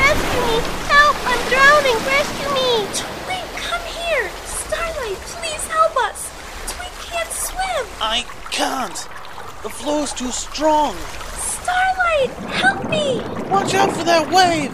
Rescue 0.00 0.40
me! 0.48 0.60
Help! 0.88 1.16
I'm 1.28 1.42
drowning! 1.52 1.98
Rescue 2.08 2.54
me! 2.54 2.88
Twink, 2.96 3.48
come 3.68 3.84
here! 3.84 4.30
Starlight, 4.46 5.18
please 5.36 5.66
help 5.66 5.94
us! 6.04 6.32
Twink 6.72 6.94
can't 7.04 7.32
swim! 7.32 7.86
I 8.00 8.24
can't. 8.50 9.17
The 9.68 9.74
flow 9.74 10.02
is 10.02 10.14
too 10.14 10.30
strong. 10.30 10.96
Starlight, 10.96 12.30
help 12.56 12.88
me! 12.88 13.20
Watch 13.50 13.74
out 13.74 13.94
for 13.94 14.02
that 14.02 14.26
wave. 14.32 14.72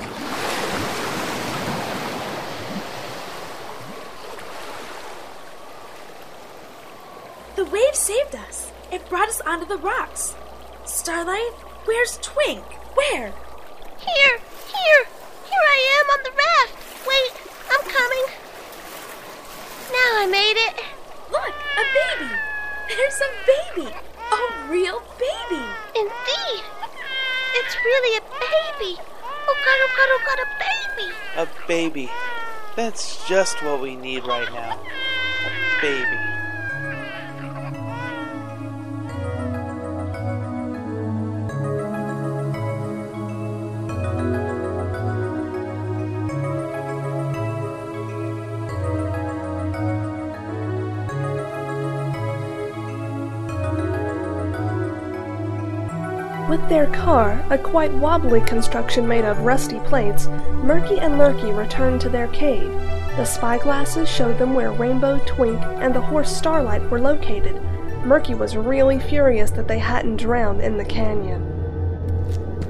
The 7.57 7.65
wave 7.65 7.95
saved 7.97 8.37
us. 8.37 8.71
It 8.93 9.09
brought 9.09 9.29
us 9.29 9.41
onto 9.41 9.67
the 9.67 9.79
rocks. 9.79 10.37
Starlight, 10.85 11.55
where's 11.87 12.17
Twink? 12.19 12.63
Where? 12.95 13.35
Here! 13.99 14.39
Here! 14.39 15.05
Here 15.51 15.67
I 15.75 15.79
am 15.99 16.07
on 16.15 16.23
the 16.23 16.31
raft! 16.39 17.07
Wait! 17.09 17.33
I'm 17.69 17.83
coming! 17.91 18.27
Now 19.91 20.23
I 20.23 20.29
made 20.31 20.57
it. 20.57 20.85
Look, 21.33 21.55
a 21.79 21.85
baby. 21.99 22.31
There's 22.89 23.21
a 23.21 23.91
baby. 23.91 24.04
A 24.65 24.71
real 24.71 25.03
baby. 25.19 25.63
Indeed. 25.95 26.65
It's 27.55 27.77
really 27.85 28.17
a 28.17 28.21
baby. 28.21 28.99
Oh 29.47 29.57
god, 29.65 29.79
oh 29.81 29.91
god, 29.97 30.09
oh 30.11 30.21
god, 30.27 30.39
a 30.39 30.47
baby. 30.97 31.13
A 31.37 31.67
baby. 31.69 32.11
That's 32.75 33.27
just 33.29 33.63
what 33.63 33.81
we 33.81 33.95
need 33.95 34.25
right 34.25 34.51
now. 34.53 34.81
A 34.81 35.81
baby. 35.83 36.34
With 56.55 56.69
their 56.69 56.87
car, 56.87 57.45
a 57.51 57.59
quite 57.59 57.93
wobbly 57.95 58.41
construction 58.43 59.09
made 59.09 59.25
of 59.25 59.41
rusty 59.41 59.81
plates, 59.81 60.29
Murky 60.63 61.01
and 61.01 61.19
Lurky 61.19 61.51
returned 61.51 62.01
to 62.03 62.09
their 62.09 62.29
cave. 62.29 62.71
The 63.17 63.25
spyglasses 63.25 64.09
showed 64.09 64.39
them 64.39 64.55
where 64.55 64.71
Rainbow, 64.71 65.19
Twink, 65.27 65.61
and 65.61 65.93
the 65.93 66.01
horse 66.01 66.31
Starlight 66.31 66.89
were 66.93 67.01
located. 67.01 67.61
Murky 68.05 68.37
was 68.37 68.57
really 68.57 69.01
furious 69.01 69.51
that 69.51 69.67
they 69.67 69.81
hadn't 69.81 70.19
drowned 70.19 70.61
in 70.61 70.77
the 70.77 70.85
canyon. 70.85 71.43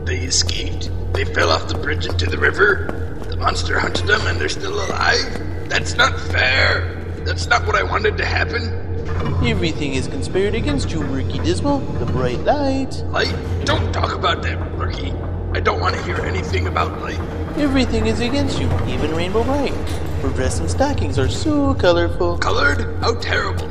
They 0.06 0.20
escaped. 0.20 0.90
They 1.12 1.26
fell 1.26 1.50
off 1.50 1.68
the 1.68 1.76
bridge 1.76 2.06
into 2.06 2.24
the 2.24 2.38
river. 2.38 3.20
The 3.28 3.36
monster 3.36 3.78
hunted 3.78 4.06
them 4.06 4.26
and 4.26 4.40
they're 4.40 4.48
still 4.48 4.82
alive? 4.82 5.68
That's 5.68 5.94
not 5.94 6.18
fair. 6.18 7.04
That's 7.26 7.48
not 7.48 7.66
what 7.66 7.76
I 7.76 7.82
wanted 7.82 8.16
to 8.16 8.24
happen. 8.24 8.83
Everything 9.24 9.94
is 9.94 10.06
conspired 10.06 10.54
against 10.54 10.90
you, 10.90 11.00
Murky 11.00 11.38
Dismal. 11.38 11.78
The 11.78 12.06
bright 12.06 12.40
light. 12.40 12.92
Light? 13.08 13.34
Don't 13.64 13.92
talk 13.92 14.14
about 14.14 14.42
that, 14.42 14.58
Lurky. 14.78 15.12
I 15.54 15.60
don't 15.60 15.80
want 15.80 15.94
to 15.94 16.02
hear 16.02 16.16
anything 16.20 16.66
about 16.66 17.00
light. 17.00 17.18
Everything 17.56 18.06
is 18.06 18.20
against 18.20 18.60
you, 18.60 18.66
even 18.86 19.14
Rainbow 19.14 19.42
Brite. 19.44 19.72
Her 20.20 20.28
dress 20.30 20.60
and 20.60 20.70
stockings 20.70 21.18
are 21.18 21.28
so 21.28 21.72
colorful. 21.74 22.36
Colored? 22.38 22.98
How 23.00 23.14
terrible. 23.14 23.70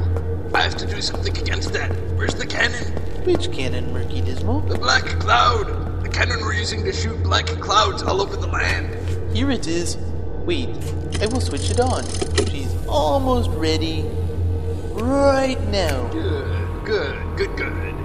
I 0.56 0.62
have 0.62 0.76
to 0.78 0.88
do 0.88 1.02
something 1.02 1.38
against 1.38 1.72
that. 1.74 1.92
Where's 2.16 2.34
the 2.34 2.48
cannon? 2.48 2.94
Which 3.24 3.52
cannon, 3.52 3.94
Murky 3.94 4.22
Dismal? 4.22 4.62
The 4.62 4.78
black 4.78 5.04
cloud. 5.20 6.04
The 6.04 6.10
cannon 6.10 6.42
we're 6.42 6.54
using 6.54 6.84
to 6.84 6.94
shoot 6.94 7.22
black 7.22 7.46
clouds 7.46 8.02
all 8.02 8.22
over 8.22 8.38
the 8.38 8.48
land. 8.48 9.36
Here 9.36 9.52
it 9.52 9.68
is. 9.68 9.98
Wait, 10.46 10.70
I 11.22 11.28
will 11.28 11.42
switch 11.42 11.70
it 11.70 11.80
on. 11.80 12.04
She's 12.48 12.76
almost 12.88 13.50
ready. 13.52 14.10
Right 14.94 15.60
now. 15.70 16.08
Good, 16.10 16.86
good, 16.86 17.38
good, 17.38 17.58
good. 17.58 17.96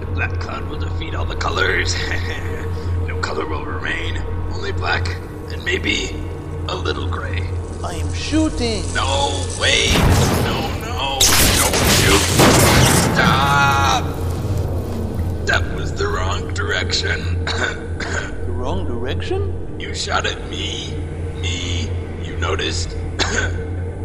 The 0.00 0.06
black 0.12 0.38
cloud 0.38 0.68
will 0.68 0.78
defeat 0.78 1.14
all 1.14 1.24
the 1.24 1.34
colors. 1.34 1.94
no 3.08 3.18
color 3.20 3.46
will 3.46 3.64
remain. 3.64 4.18
Only 4.52 4.72
black 4.72 5.08
and 5.50 5.64
maybe 5.64 6.10
a 6.68 6.76
little 6.76 7.08
gray. 7.08 7.48
I 7.82 7.94
am 7.94 8.12
shooting. 8.12 8.82
No, 8.94 9.46
wait! 9.58 9.94
No, 10.44 10.60
no! 10.84 11.18
Don't 11.56 11.74
shoot! 11.96 12.20
Stop! 13.14 14.04
That 15.46 15.72
was 15.74 15.94
the 15.94 16.06
wrong 16.06 16.52
direction. 16.52 17.46
The 18.00 18.56
wrong 18.56 18.84
direction? 18.86 19.78
you 19.80 19.94
shot 19.94 20.26
at 20.26 20.50
me. 20.50 20.92
Me. 21.40 21.88
You 22.22 22.36
noticed? 22.36 22.94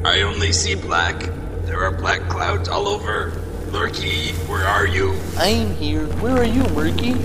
I 0.05 0.21
only 0.21 0.53
see 0.53 0.75
black. 0.75 1.34
There 1.75 1.83
are 1.83 1.91
black 1.91 2.21
clouds 2.29 2.69
all 2.69 2.87
over. 2.87 3.33
Lurky, 3.69 4.31
where 4.47 4.65
are 4.65 4.87
you? 4.87 5.13
I'm 5.35 5.75
here. 5.75 6.05
Where 6.21 6.37
are 6.37 6.45
you, 6.45 6.63
Murky? 6.69 7.15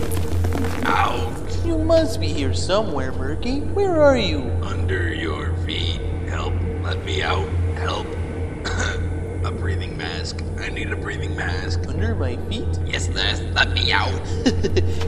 Out. 0.86 1.32
You 1.64 1.78
must 1.78 2.18
be 2.18 2.32
here 2.32 2.52
somewhere, 2.52 3.12
Murky. 3.12 3.60
Where 3.60 4.02
are 4.02 4.18
you? 4.18 4.50
Under 4.64 5.14
your 5.14 5.54
feet. 5.58 6.00
Help. 6.26 6.52
Let 6.82 7.04
me 7.04 7.22
out. 7.22 7.48
Help. 7.76 8.08
a 9.44 9.52
breathing 9.52 9.96
mask. 9.96 10.42
I 10.58 10.68
need 10.68 10.90
a 10.90 10.96
breathing 10.96 11.36
mask. 11.36 11.86
Under 11.86 12.16
my 12.16 12.34
feet? 12.48 12.66
Yes, 12.84 13.08
Les. 13.10 13.40
Let 13.54 13.70
me 13.70 13.92
out. 13.92 14.20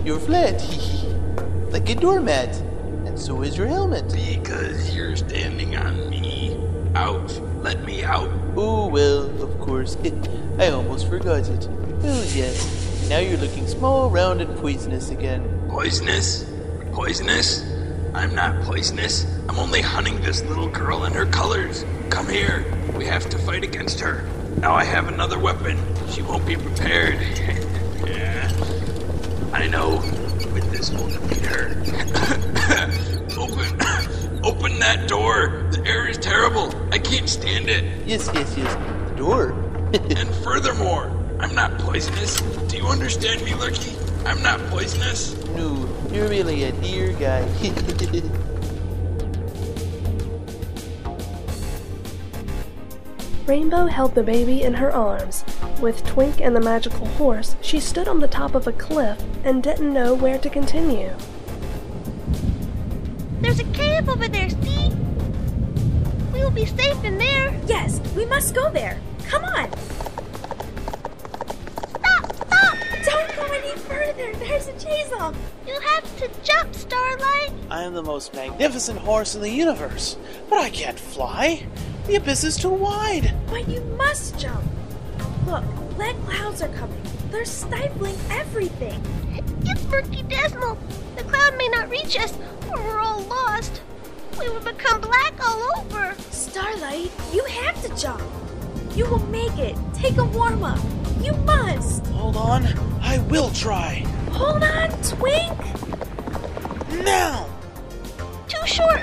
You're 0.07 0.21
flat. 0.21 0.63
like 1.73 1.91
a 1.91 1.97
doormat. 1.97 2.55
And 3.07 3.19
so 3.19 3.43
is 3.43 3.59
your 3.59 3.67
helmet. 3.67 4.05
Because 4.13 4.95
you're 4.95 5.17
standing 5.17 5.75
on 5.75 6.09
me. 6.09 6.57
Out. 6.95 7.37
Let 7.61 7.83
me 7.83 8.05
out. 8.05 8.31
Oh, 8.55 8.87
well, 8.89 9.25
of 9.43 9.59
course. 9.61 9.97
I 10.59 10.69
almost 10.69 11.09
forgot 11.09 11.49
it. 11.49 11.67
Well, 12.03 12.25
yes. 12.35 13.09
Now 13.09 13.19
you're 13.19 13.39
looking 13.39 13.67
small, 13.67 14.11
round, 14.11 14.41
and 14.41 14.57
poisonous 14.59 15.11
again. 15.11 15.43
Poisonous? 15.71 16.45
Poisonous? 16.93 17.65
I'm 18.15 18.35
not 18.35 18.63
poisonous. 18.65 19.25
I'm 19.49 19.59
only 19.59 19.81
hunting 19.81 20.21
this 20.21 20.43
little 20.45 20.69
girl 20.69 21.05
and 21.05 21.15
her 21.15 21.25
colors. 21.27 21.85
Come 22.11 22.29
here. 22.29 22.65
We 22.95 23.07
have 23.07 23.29
to 23.31 23.39
fight 23.39 23.65
against 23.65 24.01
her. 24.01 24.29
Now 24.59 24.75
I 24.75 24.85
have 24.85 25.09
another 25.09 25.39
weapon. 25.39 25.79
She 26.11 26.21
won't 26.21 26.47
be 26.47 26.57
prepared. 26.57 27.15
yeah. 28.07 28.53
I 29.53 29.67
know. 29.67 29.97
With 30.53 30.71
this 30.71 30.91
we'll 30.91 31.09
defeat 31.09 31.47
her. 31.47 31.71
Open. 33.39 34.45
Open 34.45 34.79
that 34.81 35.09
door. 35.09 35.62
The 36.23 36.29
air 36.29 36.45
is 36.45 36.51
terrible. 36.53 36.73
I 36.93 36.99
can't 36.99 37.29
stand 37.29 37.69
it. 37.69 37.85
Yes, 38.07 38.31
yes, 38.33 38.57
yes. 38.57 38.75
The 39.11 39.17
door. 39.17 39.53
And 40.17 40.29
furthermore, 40.37 41.11
I'm 41.39 41.55
not 41.55 41.77
poisonous. 41.79 42.41
Do 42.41 42.77
you 42.77 42.87
understand 42.87 43.45
me, 43.45 43.53
Lurky? 43.55 43.95
I'm 44.25 44.43
not 44.43 44.59
poisonous. 44.71 45.35
no, 45.49 45.87
you're 46.11 46.29
really 46.29 46.65
a 46.65 46.73
dear 46.73 47.13
guy. 47.13 47.43
Rainbow 53.47 53.87
held 53.87 54.15
the 54.15 54.23
baby 54.23 54.63
in 54.63 54.73
her 54.75 54.91
arms. 54.93 55.45
With 55.81 56.07
Twink 56.07 56.41
and 56.41 56.57
the 56.57 56.61
magical 56.61 57.07
horse, 57.07 57.57
she 57.61 57.81
stood 57.81 58.09
on 58.09 58.21
the 58.21 58.29
top 58.29 58.55
of 58.55 58.67
a 58.67 58.73
cliff 58.73 59.21
and 59.45 59.63
didn't 59.63 59.93
know 59.93 60.15
where 60.15 60.39
to 60.39 60.49
continue. 60.49 61.13
There's 63.41 63.59
a 63.59 63.65
cave 63.73 64.09
over 64.09 64.29
there, 64.29 64.49
see? 64.49 64.93
We 66.55 66.61
will 66.61 66.67
be 66.67 66.83
safe 66.83 67.05
in 67.05 67.17
there. 67.17 67.59
Yes, 67.67 67.99
we 68.15 68.27
must 68.27 68.55
go 68.55 68.71
there. 68.71 69.01
Come 69.25 69.43
on. 69.43 69.73
Stop, 71.89 72.35
stop! 72.35 72.79
Don't 73.05 73.37
go 73.37 73.45
any 73.55 73.75
further. 73.79 74.35
There's 74.35 74.69
a 74.69 74.79
chase 74.79 75.11
off. 75.13 75.35
You 75.67 75.81
have 75.81 76.19
to 76.19 76.31
jump, 76.43 76.75
Starlight. 76.75 77.53
I 77.71 77.85
am 77.85 77.95
the 77.95 78.03
most 78.03 78.35
magnificent 78.35 78.99
horse 78.99 79.35
in 79.35 79.41
the 79.41 79.49
universe, 79.49 80.19
but 80.51 80.59
I 80.59 80.69
can't 80.69 80.99
fly. 80.99 81.67
The 82.07 82.17
abyss 82.17 82.45
is 82.45 82.59
too 82.59 82.69
wide. 82.69 83.35
But 83.47 83.67
you 83.67 83.81
must 83.97 84.39
jump. 84.39 84.63
Look, 85.47 85.65
black 85.97 86.17
clouds 86.27 86.61
are 86.61 86.69
coming. 86.69 87.01
They're 87.31 87.47
stifling 87.47 88.17
everything. 88.31 89.03
It's 89.65 89.85
Murky 89.87 90.23
Dismal. 90.25 90.77
The 91.17 91.23
cloud 91.23 91.57
may 91.57 91.69
not 91.69 91.89
reach 91.89 92.19
us, 92.19 92.37
or 92.69 92.79
we're 92.79 93.01
all 93.01 93.23
lost. 93.23 93.81
We 94.43 94.49
will 94.49 94.61
become 94.61 95.01
black 95.01 95.35
all 95.47 95.63
over. 95.79 96.17
Starlight, 96.31 97.13
you 97.33 97.45
have 97.45 97.81
to 97.83 97.97
jump. 97.97 98.23
You 98.97 99.07
will 99.07 99.25
make 99.27 99.57
it. 99.57 99.77
Take 99.95 100.17
a 100.17 100.25
warm 100.25 100.65
up. 100.65 100.81
You 101.21 101.33
must. 101.45 102.05
Hold 102.09 102.37
on, 102.37 102.67
I 103.01 103.19
will 103.31 103.51
try. 103.51 104.05
Hold 104.33 104.65
on, 104.65 104.91
Twink. 105.03 105.57
Now! 107.05 107.47
Too 108.49 108.67
short. 108.67 109.01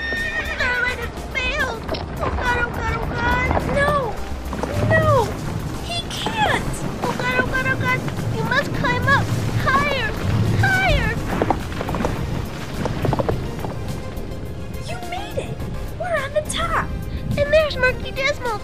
And 17.82 18.14
Dismal. 18.14 18.60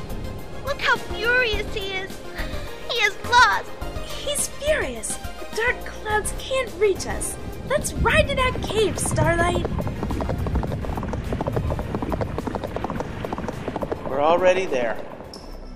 Look 0.64 0.80
how 0.80 0.96
furious 0.96 1.74
he 1.74 1.92
is. 1.92 2.10
He 2.90 2.98
is 3.02 3.16
lost. 3.24 3.70
He's 4.04 4.48
furious. 4.48 5.16
The 5.16 5.56
dark 5.56 5.84
clouds 5.84 6.32
can't 6.38 6.72
reach 6.78 7.06
us. 7.06 7.36
Let's 7.68 7.92
ride 7.94 8.28
to 8.28 8.34
that 8.36 8.62
cave, 8.62 8.98
Starlight. 8.98 9.66
We're 14.08 14.22
already 14.22 14.66
there. 14.66 14.96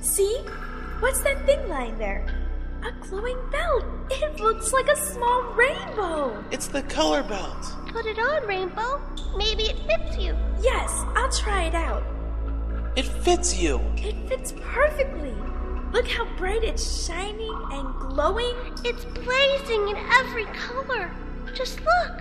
See? 0.00 0.38
What's 1.00 1.20
that 1.22 1.44
thing 1.46 1.68
lying 1.68 1.98
there? 1.98 2.26
A 2.82 2.92
glowing 3.06 3.38
belt. 3.50 3.84
It 4.10 4.40
looks 4.40 4.72
like 4.72 4.88
a 4.88 4.96
small 4.96 5.42
rainbow. 5.54 6.44
It's 6.50 6.68
the 6.68 6.82
color 6.82 7.22
belt. 7.22 7.66
Put 7.88 8.06
it 8.06 8.18
on, 8.18 8.46
Rainbow. 8.46 9.00
Maybe 9.36 9.64
it 9.64 9.78
fits 9.78 10.18
you. 10.18 10.36
Yes, 10.62 10.90
I'll 11.16 11.32
try 11.32 11.64
it 11.64 11.74
out. 11.74 12.04
It 12.96 13.04
fits 13.04 13.56
you. 13.56 13.80
It 13.96 14.16
fits 14.28 14.52
perfectly. 14.60 15.34
Look 15.92 16.08
how 16.08 16.24
bright 16.36 16.64
it's 16.64 17.06
shining 17.06 17.54
and 17.72 17.94
glowing. 17.94 18.54
It's 18.84 19.04
blazing 19.04 19.88
in 19.88 19.96
every 20.18 20.44
color. 20.46 21.12
Just 21.54 21.80
look. 21.80 22.20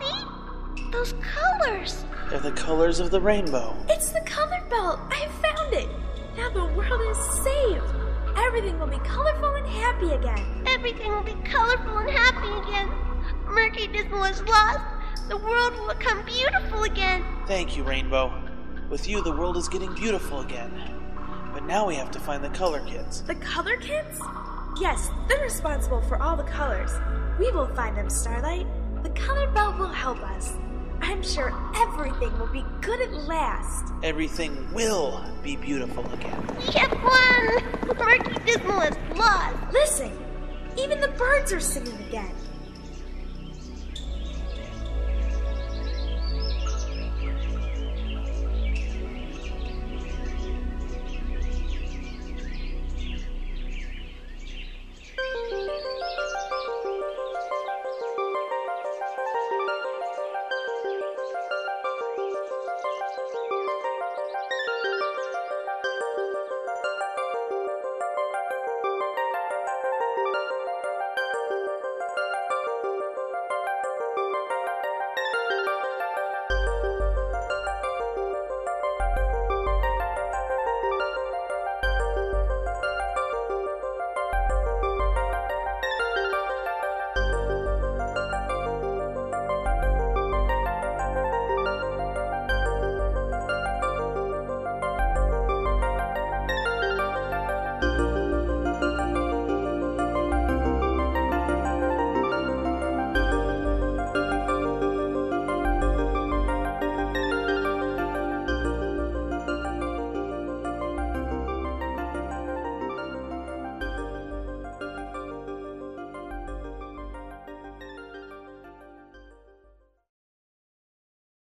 See? 0.00 0.82
Those 0.90 1.14
colors. 1.22 2.04
They're 2.28 2.40
the 2.40 2.52
colors 2.52 2.98
of 2.98 3.10
the 3.10 3.20
rainbow. 3.20 3.76
It's 3.88 4.10
the 4.10 4.20
color 4.22 4.62
belt. 4.68 4.98
I 5.10 5.28
found 5.42 5.74
it. 5.74 5.88
Now 6.36 6.50
the 6.50 6.66
world 6.74 7.02
is 7.10 7.18
saved. 7.44 7.94
Everything 8.36 8.78
will 8.78 8.88
be 8.88 8.98
colorful 8.98 9.54
and 9.54 9.66
happy 9.66 10.10
again. 10.10 10.64
Everything 10.66 11.10
will 11.12 11.22
be 11.22 11.36
colorful 11.44 11.98
and 11.98 12.10
happy 12.10 12.68
again. 12.68 12.90
Murky 13.46 13.86
Dismal 13.86 14.24
is 14.24 14.42
lost. 14.42 14.80
The 15.28 15.36
world 15.36 15.74
will 15.74 15.94
become 15.94 16.24
beautiful 16.24 16.82
again. 16.82 17.24
Thank 17.46 17.76
you, 17.76 17.84
Rainbow. 17.84 18.39
With 18.90 19.08
you, 19.08 19.22
the 19.22 19.30
world 19.30 19.56
is 19.56 19.68
getting 19.68 19.94
beautiful 19.94 20.40
again. 20.40 20.72
But 21.54 21.64
now 21.64 21.86
we 21.86 21.94
have 21.94 22.10
to 22.10 22.18
find 22.18 22.42
the 22.42 22.48
color 22.50 22.80
kids. 22.80 23.22
The 23.22 23.36
color 23.36 23.76
kids? 23.76 24.20
Yes, 24.80 25.08
they're 25.28 25.40
responsible 25.40 26.02
for 26.02 26.20
all 26.20 26.36
the 26.36 26.42
colors. 26.42 26.90
We 27.38 27.52
will 27.52 27.68
find 27.76 27.96
them, 27.96 28.10
Starlight. 28.10 28.66
The 29.04 29.10
color 29.10 29.48
belt 29.52 29.78
will 29.78 29.86
help 29.86 30.18
us. 30.18 30.54
I'm 31.02 31.22
sure 31.22 31.52
everything 31.76 32.36
will 32.40 32.48
be 32.48 32.64
good 32.80 33.00
at 33.00 33.12
last. 33.28 33.92
Everything 34.02 34.66
will 34.74 35.24
be 35.40 35.54
beautiful 35.54 36.04
again. 36.12 36.44
We 36.58 36.72
have 36.72 36.92
won. 36.92 37.96
Murky 37.96 38.44
Dismal 38.44 38.80
is 38.80 38.96
lost. 39.16 39.72
Listen, 39.72 40.12
even 40.76 41.00
the 41.00 41.08
birds 41.16 41.52
are 41.52 41.60
singing 41.60 41.96
again. 42.08 42.34